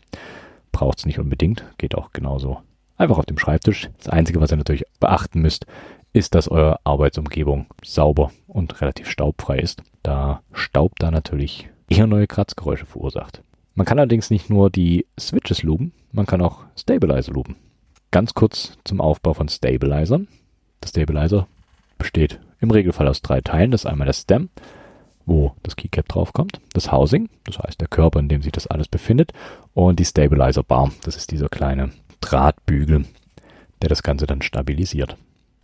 Braucht 0.72 0.98
es 0.98 1.06
nicht 1.06 1.20
unbedingt, 1.20 1.64
geht 1.78 1.94
auch 1.94 2.12
genauso. 2.12 2.58
Einfach 2.96 3.18
auf 3.18 3.26
dem 3.26 3.38
Schreibtisch. 3.38 3.90
Das 3.98 4.08
Einzige, 4.08 4.40
was 4.40 4.50
ihr 4.50 4.56
natürlich 4.56 4.84
beachten 4.98 5.40
müsst, 5.40 5.66
ist, 6.12 6.34
dass 6.34 6.48
eure 6.48 6.78
Arbeitsumgebung 6.84 7.66
sauber 7.84 8.32
und 8.48 8.80
relativ 8.80 9.08
staubfrei 9.08 9.58
ist, 9.58 9.82
da 10.02 10.42
Staub 10.52 10.98
da 10.98 11.12
natürlich 11.12 11.68
eher 11.88 12.08
neue 12.08 12.26
Kratzgeräusche 12.26 12.86
verursacht. 12.86 13.42
Man 13.74 13.86
kann 13.86 13.98
allerdings 13.98 14.30
nicht 14.30 14.50
nur 14.50 14.70
die 14.70 15.06
Switches 15.18 15.62
loopen, 15.62 15.92
man 16.12 16.26
kann 16.26 16.40
auch 16.40 16.60
Stabilizer 16.76 17.32
loopen. 17.32 17.56
Ganz 18.14 18.32
kurz 18.32 18.78
zum 18.84 19.00
Aufbau 19.00 19.34
von 19.34 19.48
Stabilizern. 19.48 20.28
Der 20.80 20.86
Stabilizer 20.86 21.48
besteht 21.98 22.38
im 22.60 22.70
Regelfall 22.70 23.08
aus 23.08 23.22
drei 23.22 23.40
Teilen. 23.40 23.72
Das 23.72 23.80
ist 23.80 23.86
einmal 23.86 24.06
der 24.06 24.12
Stem 24.12 24.50
wo 25.26 25.52
das 25.64 25.74
Keycap 25.74 26.06
draufkommt, 26.06 26.60
das 26.74 26.92
Housing, 26.92 27.28
das 27.44 27.58
heißt 27.58 27.80
der 27.80 27.88
Körper, 27.88 28.20
in 28.20 28.28
dem 28.28 28.42
sich 28.42 28.52
das 28.52 28.66
alles 28.66 28.86
befindet, 28.86 29.32
und 29.72 29.98
die 29.98 30.04
Stabilizer 30.04 30.62
Bar, 30.62 30.92
das 31.02 31.16
ist 31.16 31.32
dieser 31.32 31.48
kleine 31.48 31.90
Drahtbügel, 32.20 33.06
der 33.82 33.88
das 33.88 34.02
Ganze 34.02 34.26
dann 34.26 34.42
stabilisiert. 34.42 35.16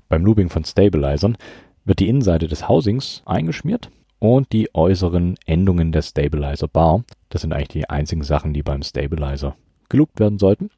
Beim 0.08 0.24
Looping 0.24 0.48
von 0.48 0.64
Stabilizern 0.64 1.36
wird 1.84 2.00
die 2.00 2.08
Innenseite 2.08 2.48
des 2.48 2.68
Housings 2.68 3.22
eingeschmiert 3.26 3.90
und 4.18 4.50
die 4.52 4.74
äußeren 4.74 5.36
Endungen 5.46 5.92
der 5.92 6.02
Stabilizer 6.02 6.66
Bar. 6.66 7.04
Das 7.28 7.42
sind 7.42 7.52
eigentlich 7.52 7.68
die 7.68 7.90
einzigen 7.90 8.24
Sachen, 8.24 8.54
die 8.54 8.62
beim 8.62 8.82
Stabilizer 8.82 9.54
geloopt 9.88 10.18
werden 10.18 10.38
sollten. 10.38 10.70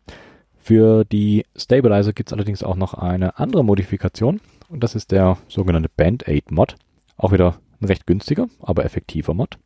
Für 0.62 1.05
die 1.05 1.44
Stabilizer 1.57 2.12
gibt 2.12 2.29
es 2.29 2.33
allerdings 2.33 2.62
auch 2.62 2.77
noch 2.77 2.94
eine 2.94 3.37
andere 3.37 3.64
Modifikation 3.64 4.40
und 4.68 4.85
das 4.85 4.94
ist 4.94 5.11
der 5.11 5.37
sogenannte 5.48 5.90
Band-Aid-Mod. 5.96 6.77
Auch 7.16 7.33
wieder 7.33 7.57
ein 7.81 7.87
recht 7.87 8.07
günstiger, 8.07 8.46
aber 8.61 8.85
effektiver 8.85 9.35
Mod. 9.35 9.59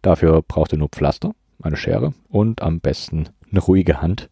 Dafür 0.00 0.40
braucht 0.40 0.72
ihr 0.72 0.78
nur 0.78 0.88
Pflaster, 0.88 1.34
eine 1.62 1.76
Schere 1.76 2.14
und 2.30 2.62
am 2.62 2.80
besten 2.80 3.28
eine 3.50 3.60
ruhige 3.60 4.00
Hand. 4.00 4.30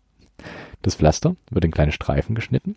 Das 0.81 0.94
Pflaster 0.94 1.37
wird 1.50 1.66
in 1.66 1.70
kleine 1.70 1.92
Streifen 1.92 2.35
geschnitten 2.35 2.76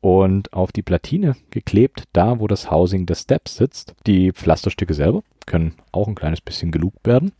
und 0.00 0.52
auf 0.52 0.70
die 0.70 0.82
Platine 0.82 1.34
geklebt, 1.50 2.04
da 2.12 2.38
wo 2.38 2.46
das 2.46 2.70
Housing 2.70 3.06
des 3.06 3.22
Steps 3.22 3.56
sitzt. 3.56 3.96
Die 4.06 4.30
Pflasterstücke 4.30 4.94
selber 4.94 5.24
können 5.46 5.74
auch 5.90 6.06
ein 6.06 6.14
kleines 6.14 6.40
bisschen 6.40 6.70
geloopt 6.70 7.08
werden. 7.08 7.32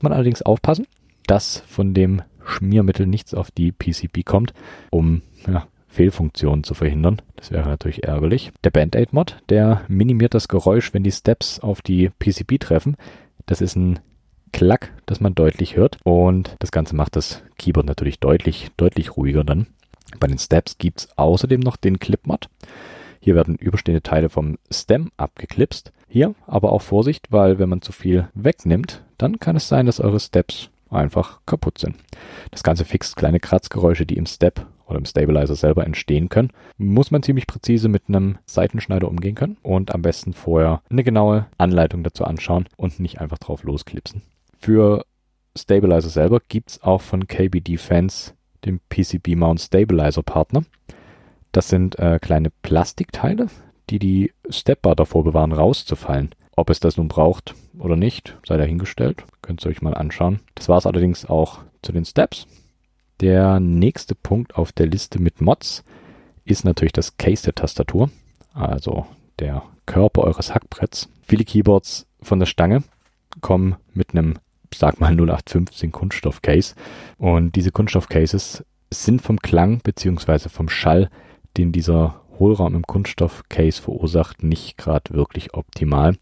Man 0.00 0.12
allerdings 0.12 0.42
aufpassen, 0.42 0.88
dass 1.28 1.58
von 1.68 1.94
dem 1.94 2.22
Schmiermittel 2.44 3.06
nichts 3.06 3.34
auf 3.34 3.50
die 3.50 3.72
PCB 3.72 4.24
kommt, 4.24 4.52
um 4.90 5.22
ja, 5.46 5.66
Fehlfunktionen 5.88 6.64
zu 6.64 6.74
verhindern. 6.74 7.20
Das 7.36 7.50
wäre 7.50 7.68
natürlich 7.68 8.04
ärgerlich. 8.04 8.52
Der 8.64 8.70
Band-Aid-Mod, 8.70 9.42
der 9.48 9.82
minimiert 9.88 10.34
das 10.34 10.48
Geräusch, 10.48 10.94
wenn 10.94 11.02
die 11.02 11.12
Steps 11.12 11.60
auf 11.60 11.82
die 11.82 12.10
PCB 12.18 12.58
treffen. 12.58 12.96
Das 13.46 13.60
ist 13.60 13.76
ein 13.76 13.98
Klack, 14.52 14.92
das 15.06 15.20
man 15.20 15.34
deutlich 15.34 15.76
hört. 15.76 15.98
Und 16.04 16.56
das 16.60 16.72
Ganze 16.72 16.96
macht 16.96 17.16
das 17.16 17.42
Keyboard 17.58 17.86
natürlich 17.86 18.20
deutlich, 18.20 18.70
deutlich 18.76 19.16
ruhiger 19.16 19.44
dann. 19.44 19.66
Bei 20.18 20.26
den 20.26 20.38
Steps 20.38 20.78
gibt 20.78 21.00
es 21.00 21.18
außerdem 21.18 21.60
noch 21.60 21.76
den 21.76 21.98
Clip-Mod. 21.98 22.48
Hier 23.20 23.34
werden 23.34 23.56
überstehende 23.56 24.02
Teile 24.02 24.28
vom 24.28 24.58
Stem 24.70 25.10
abgeklipst. 25.16 25.92
Hier 26.08 26.34
aber 26.46 26.72
auch 26.72 26.82
Vorsicht, 26.82 27.28
weil 27.30 27.58
wenn 27.58 27.68
man 27.68 27.82
zu 27.82 27.92
viel 27.92 28.28
wegnimmt, 28.34 29.04
dann 29.16 29.38
kann 29.38 29.56
es 29.56 29.68
sein, 29.68 29.86
dass 29.86 30.00
eure 30.00 30.20
Steps 30.20 30.70
einfach 30.92 31.40
kaputt 31.46 31.78
sind. 31.78 31.96
Das 32.50 32.62
Ganze 32.62 32.84
fixt 32.84 33.16
kleine 33.16 33.40
Kratzgeräusche, 33.40 34.06
die 34.06 34.16
im 34.16 34.26
Step 34.26 34.66
oder 34.86 34.98
im 34.98 35.04
Stabilizer 35.04 35.54
selber 35.54 35.84
entstehen 35.84 36.28
können. 36.28 36.50
Muss 36.76 37.10
man 37.10 37.22
ziemlich 37.22 37.46
präzise 37.46 37.88
mit 37.88 38.04
einem 38.08 38.38
Seitenschneider 38.46 39.08
umgehen 39.08 39.34
können 39.34 39.56
und 39.62 39.94
am 39.94 40.02
besten 40.02 40.32
vorher 40.32 40.82
eine 40.90 41.04
genaue 41.04 41.46
Anleitung 41.58 42.04
dazu 42.04 42.24
anschauen 42.24 42.68
und 42.76 43.00
nicht 43.00 43.20
einfach 43.20 43.38
drauf 43.38 43.64
losklipsen. 43.64 44.22
Für 44.58 45.04
Stabilizer 45.56 46.08
selber 46.08 46.40
gibt 46.48 46.70
es 46.70 46.82
auch 46.82 47.00
von 47.00 47.26
KBD 47.26 47.76
Fans 47.76 48.34
den 48.64 48.80
PCB 48.88 49.34
Mount 49.34 49.60
Stabilizer 49.60 50.22
Partner. 50.22 50.62
Das 51.52 51.68
sind 51.68 51.98
äh, 51.98 52.18
kleine 52.20 52.50
Plastikteile, 52.62 53.48
die 53.90 53.98
die 53.98 54.32
Stepbar 54.48 54.96
davor 54.96 55.24
bewahren, 55.24 55.52
rauszufallen. 55.52 56.34
Ob 56.54 56.70
es 56.70 56.80
das 56.80 56.96
nun 56.96 57.08
braucht 57.08 57.54
oder 57.78 57.96
nicht, 57.96 58.36
sei 58.46 58.56
dahingestellt. 58.56 59.24
Könnt 59.40 59.64
ihr 59.64 59.70
euch 59.70 59.82
mal 59.82 59.94
anschauen. 59.94 60.40
Das 60.54 60.68
war 60.68 60.78
es 60.78 60.86
allerdings 60.86 61.24
auch 61.24 61.60
zu 61.82 61.92
den 61.92 62.04
Steps. 62.04 62.46
Der 63.20 63.60
nächste 63.60 64.14
Punkt 64.14 64.56
auf 64.56 64.72
der 64.72 64.86
Liste 64.86 65.20
mit 65.20 65.40
Mods 65.40 65.84
ist 66.44 66.64
natürlich 66.64 66.92
das 66.92 67.16
Case 67.16 67.44
der 67.44 67.54
Tastatur, 67.54 68.10
also 68.52 69.06
der 69.38 69.62
Körper 69.86 70.22
eures 70.22 70.54
Hackbretts. 70.54 71.08
Viele 71.22 71.44
Keyboards 71.44 72.06
von 72.20 72.38
der 72.38 72.46
Stange 72.46 72.82
kommen 73.40 73.76
mit 73.94 74.10
einem, 74.10 74.38
sag 74.74 75.00
mal 75.00 75.12
0815 75.12 75.92
Kunststoff-Case 75.92 76.74
und 77.18 77.54
diese 77.56 77.70
Kunststoff-Cases 77.70 78.64
sind 78.90 79.22
vom 79.22 79.38
Klang 79.38 79.80
bzw. 79.80 80.48
vom 80.48 80.68
Schall, 80.68 81.08
den 81.56 81.72
dieser 81.72 82.21
Hohlraum 82.42 82.74
im 82.74 82.82
Kunststoff-Case 82.82 83.80
verursacht, 83.80 84.42
nicht 84.42 84.76
gerade 84.76 85.14
wirklich 85.14 85.54
optimal. 85.54 86.16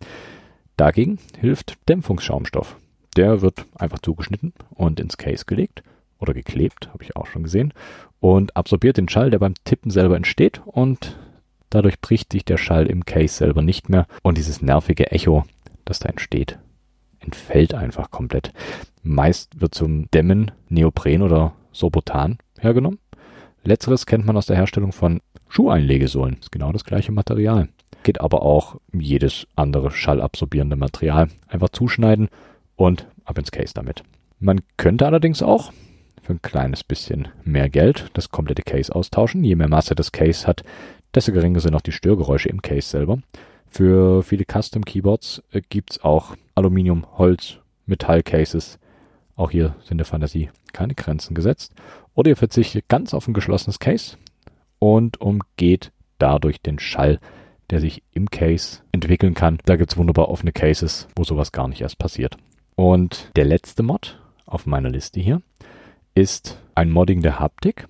Dagegen 0.77 1.19
hilft 1.39 1.79
Dämpfungsschaumstoff. 1.89 2.77
Der 3.17 3.41
wird 3.41 3.65
einfach 3.75 4.01
zugeschnitten 4.01 4.53
und 4.69 5.01
ins 5.01 5.17
Case 5.17 5.47
gelegt 5.47 5.83
oder 6.19 6.35
geklebt, 6.35 6.91
habe 6.93 7.03
ich 7.05 7.17
auch 7.17 7.27
schon 7.27 7.45
gesehen, 7.45 7.73
und 8.21 8.55
absorbiert 8.55 8.99
den 8.99 9.09
Schall, 9.09 9.31
der 9.31 9.39
beim 9.39 9.55
Tippen 9.65 9.91
selber 9.91 10.17
entsteht 10.17 10.61
und 10.67 11.19
dadurch 11.71 11.99
bricht 12.03 12.33
sich 12.33 12.45
der 12.45 12.59
Schall 12.59 12.87
im 12.87 13.07
Case 13.07 13.35
selber 13.35 13.63
nicht 13.63 13.89
mehr 13.89 14.07
und 14.23 14.37
dieses 14.37 14.61
nervige 14.61 15.11
Echo, 15.13 15.45
das 15.87 16.01
da 16.01 16.11
entsteht, 16.11 16.59
entfällt 17.21 17.73
einfach 17.73 18.11
komplett. 18.11 18.53
Meist 19.03 19.59
wird 19.59 19.75
zum 19.75 20.11
Dämmen 20.11 20.51
Neopren 20.69 21.23
oder 21.23 21.55
Sobotan 21.73 22.37
hergenommen. 22.59 22.99
Letzteres 23.65 24.05
kennt 24.05 24.27
man 24.27 24.37
aus 24.37 24.47
der 24.47 24.57
Herstellung 24.57 24.93
von 24.93 25.21
Schuheinlegesohlen. 25.51 26.39
Ist 26.41 26.53
genau 26.53 26.73
das 26.73 26.85
gleiche 26.85 27.13
Material. 27.13 27.69
Geht 28.03 28.21
aber 28.21 28.43
auch 28.43 28.77
jedes 28.93 29.47
andere 29.57 29.91
schallabsorbierende 29.91 30.77
Material. 30.77 31.29
Einfach 31.49 31.69
zuschneiden 31.69 32.29
und 32.77 33.07
ab 33.25 33.37
ins 33.37 33.51
Case 33.51 33.75
damit. 33.75 34.03
Man 34.39 34.63
könnte 34.79 35.05
allerdings 35.05 35.43
auch 35.43 35.73
für 36.23 36.33
ein 36.33 36.43
kleines 36.43 36.85
bisschen 36.85 37.29
mehr 37.45 37.69
Geld 37.69 38.07
das 38.15 38.31
komplette 38.31 38.63
Case 38.63 38.95
austauschen. 38.95 39.45
Je 39.45 39.57
mehr 39.57 39.69
Masse 39.69 39.95
das 39.95 40.13
Case 40.13 40.47
hat, 40.47 40.63
desto 41.15 41.33
geringer 41.33 41.61
sind 41.61 41.75
auch 41.75 41.81
die 41.81 41.93
Störgeräusche 41.93 42.49
im 42.49 42.63
Case 42.63 42.89
selber. 42.89 43.19
Für 43.69 44.23
viele 44.23 44.45
Custom 44.45 44.85
Keyboards 44.85 45.43
äh, 45.53 45.61
gibt 45.69 45.93
es 45.93 46.05
auch 46.05 46.37
Aluminium, 46.55 47.07
Holz, 47.19 47.59
Metall-Cases. 47.87 48.79
Auch 49.37 49.51
hier 49.51 49.75
sind 49.85 49.99
der 49.99 50.07
Fantasie 50.07 50.51
keine 50.73 50.95
Grenzen 50.95 51.35
gesetzt. 51.35 51.75
Oder 52.15 52.31
ihr 52.31 52.37
verzichtet 52.37 52.89
ganz 52.89 53.15
auf 53.15 53.27
ein 53.27 53.35
geschlossenes 53.35 53.79
Case 53.79 54.17
und 54.81 55.21
umgeht 55.21 55.93
dadurch 56.19 56.61
den 56.61 56.81
Schall, 56.81 57.21
der 57.71 57.81
sich 57.81 58.03
im 58.11 58.29
Case 58.29 58.81
entwickeln 58.91 59.35
kann. 59.35 59.59
Da 59.65 59.77
gibt 59.77 59.93
es 59.93 59.97
wunderbar 59.97 60.29
offene 60.29 60.51
Cases, 60.51 61.07
wo 61.15 61.23
sowas 61.23 61.53
gar 61.53 61.69
nicht 61.69 61.81
erst 61.81 61.99
passiert. 61.99 62.37
Und 62.75 63.31
der 63.37 63.45
letzte 63.45 63.85
Mod 63.85 64.21
auf 64.47 64.67
meiner 64.67 64.91
Liste 64.91 65.21
hier 65.21 65.43
ist 66.15 66.61
ein 66.75 66.91
Modding 66.91 67.23
der 67.23 67.39
Haptik. 67.39 67.87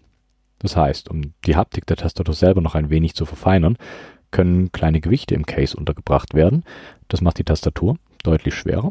Das 0.58 0.76
heißt, 0.76 1.08
um 1.08 1.32
die 1.46 1.56
Haptik 1.56 1.86
der 1.86 1.96
Tastatur 1.96 2.34
selber 2.34 2.60
noch 2.60 2.74
ein 2.74 2.90
wenig 2.90 3.14
zu 3.14 3.24
verfeinern, 3.24 3.78
können 4.30 4.72
kleine 4.72 5.00
Gewichte 5.00 5.34
im 5.34 5.46
Case 5.46 5.76
untergebracht 5.76 6.34
werden. 6.34 6.64
Das 7.08 7.22
macht 7.22 7.38
die 7.38 7.44
Tastatur 7.44 7.96
deutlich 8.22 8.54
schwerer 8.54 8.90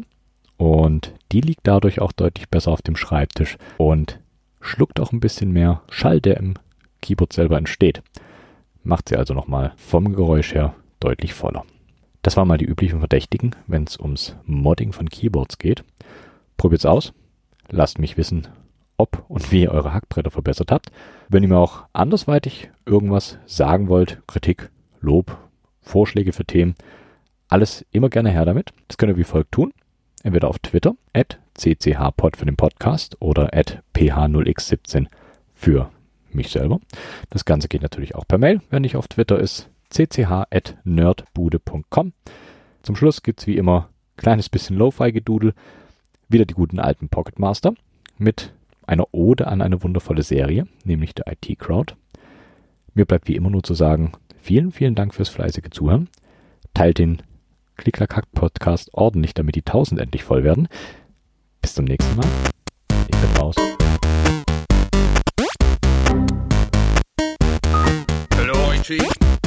und 0.56 1.14
die 1.32 1.40
liegt 1.40 1.60
dadurch 1.62 2.00
auch 2.00 2.12
deutlich 2.12 2.48
besser 2.48 2.72
auf 2.72 2.82
dem 2.82 2.96
Schreibtisch 2.96 3.56
und 3.78 4.20
schluckt 4.60 5.00
auch 5.00 5.12
ein 5.12 5.20
bisschen 5.20 5.52
mehr 5.52 5.82
Schall, 5.88 6.20
der 6.20 6.36
im 6.38 6.54
Keyboard 7.00 7.32
selber 7.32 7.56
entsteht. 7.56 8.02
Macht 8.82 9.08
sie 9.08 9.16
also 9.16 9.34
nochmal 9.34 9.72
vom 9.76 10.14
Geräusch 10.14 10.54
her 10.54 10.74
deutlich 11.00 11.34
voller. 11.34 11.64
Das 12.22 12.36
waren 12.36 12.48
mal 12.48 12.58
die 12.58 12.66
üblichen 12.66 12.98
Verdächtigen, 12.98 13.54
wenn 13.66 13.84
es 13.84 13.98
ums 13.98 14.36
Modding 14.44 14.92
von 14.92 15.08
Keyboards 15.08 15.58
geht. 15.58 15.84
Probiert's 16.56 16.86
aus. 16.86 17.12
Lasst 17.70 17.98
mich 17.98 18.16
wissen, 18.16 18.48
ob 18.96 19.24
und 19.28 19.50
wie 19.50 19.62
ihr 19.62 19.72
eure 19.72 19.94
Hackbretter 19.94 20.30
verbessert 20.30 20.70
habt. 20.70 20.90
Wenn 21.28 21.42
ihr 21.42 21.48
mir 21.48 21.58
auch 21.58 21.84
andersweitig 21.92 22.70
irgendwas 22.84 23.38
sagen 23.46 23.88
wollt, 23.88 24.20
Kritik, 24.26 24.70
Lob, 25.00 25.38
Vorschläge 25.80 26.32
für 26.32 26.44
Themen, 26.44 26.74
alles 27.48 27.86
immer 27.90 28.10
gerne 28.10 28.30
her 28.30 28.44
damit. 28.44 28.72
Das 28.88 28.98
könnt 28.98 29.12
ihr 29.12 29.16
wie 29.16 29.24
folgt 29.24 29.52
tun. 29.52 29.72
Entweder 30.22 30.48
auf 30.48 30.58
Twitter, 30.58 30.94
at 31.14 31.38
cchpod 31.54 32.36
für 32.36 32.44
den 32.44 32.56
Podcast 32.56 33.16
oder 33.20 33.54
at 33.54 33.82
ph0x17 33.94 35.06
für 35.54 35.90
mich 36.34 36.50
selber. 36.50 36.80
Das 37.30 37.44
Ganze 37.44 37.68
geht 37.68 37.82
natürlich 37.82 38.14
auch 38.14 38.26
per 38.26 38.38
Mail, 38.38 38.60
wenn 38.70 38.82
nicht 38.82 38.96
auf 38.96 39.08
Twitter 39.08 39.38
ist. 39.38 39.68
cch.nerdbude.com. 39.90 42.12
Zum 42.82 42.96
Schluss 42.96 43.22
gibt 43.22 43.40
es 43.40 43.46
wie 43.46 43.56
immer 43.56 43.88
kleines 44.16 44.48
bisschen 44.48 44.76
Lo-Fi-Gedudel. 44.76 45.54
Wieder 46.28 46.44
die 46.44 46.54
guten 46.54 46.78
alten 46.78 47.08
Pocket 47.08 47.38
Master 47.38 47.74
mit 48.18 48.52
einer 48.86 49.06
Ode 49.12 49.46
an 49.46 49.62
eine 49.62 49.82
wundervolle 49.82 50.22
Serie, 50.22 50.66
nämlich 50.84 51.14
der 51.14 51.32
IT 51.32 51.58
Crowd. 51.58 51.94
Mir 52.94 53.06
bleibt 53.06 53.28
wie 53.28 53.36
immer 53.36 53.50
nur 53.50 53.62
zu 53.62 53.74
sagen, 53.74 54.12
vielen, 54.38 54.72
vielen 54.72 54.94
Dank 54.94 55.14
fürs 55.14 55.28
fleißige 55.28 55.70
Zuhören. 55.70 56.08
Teilt 56.74 56.98
den 56.98 57.22
Klicklack-Podcast 57.76 58.92
ordentlich, 58.92 59.34
damit 59.34 59.54
die 59.54 59.64
1000 59.64 60.00
endlich 60.00 60.24
voll 60.24 60.44
werden. 60.44 60.68
Bis 61.62 61.74
zum 61.74 61.84
nächsten 61.84 62.16
Mal. 62.16 62.26
Ich 63.08 63.18
bin 63.18 63.36
raus. 63.40 63.54
cheek. 68.90 69.39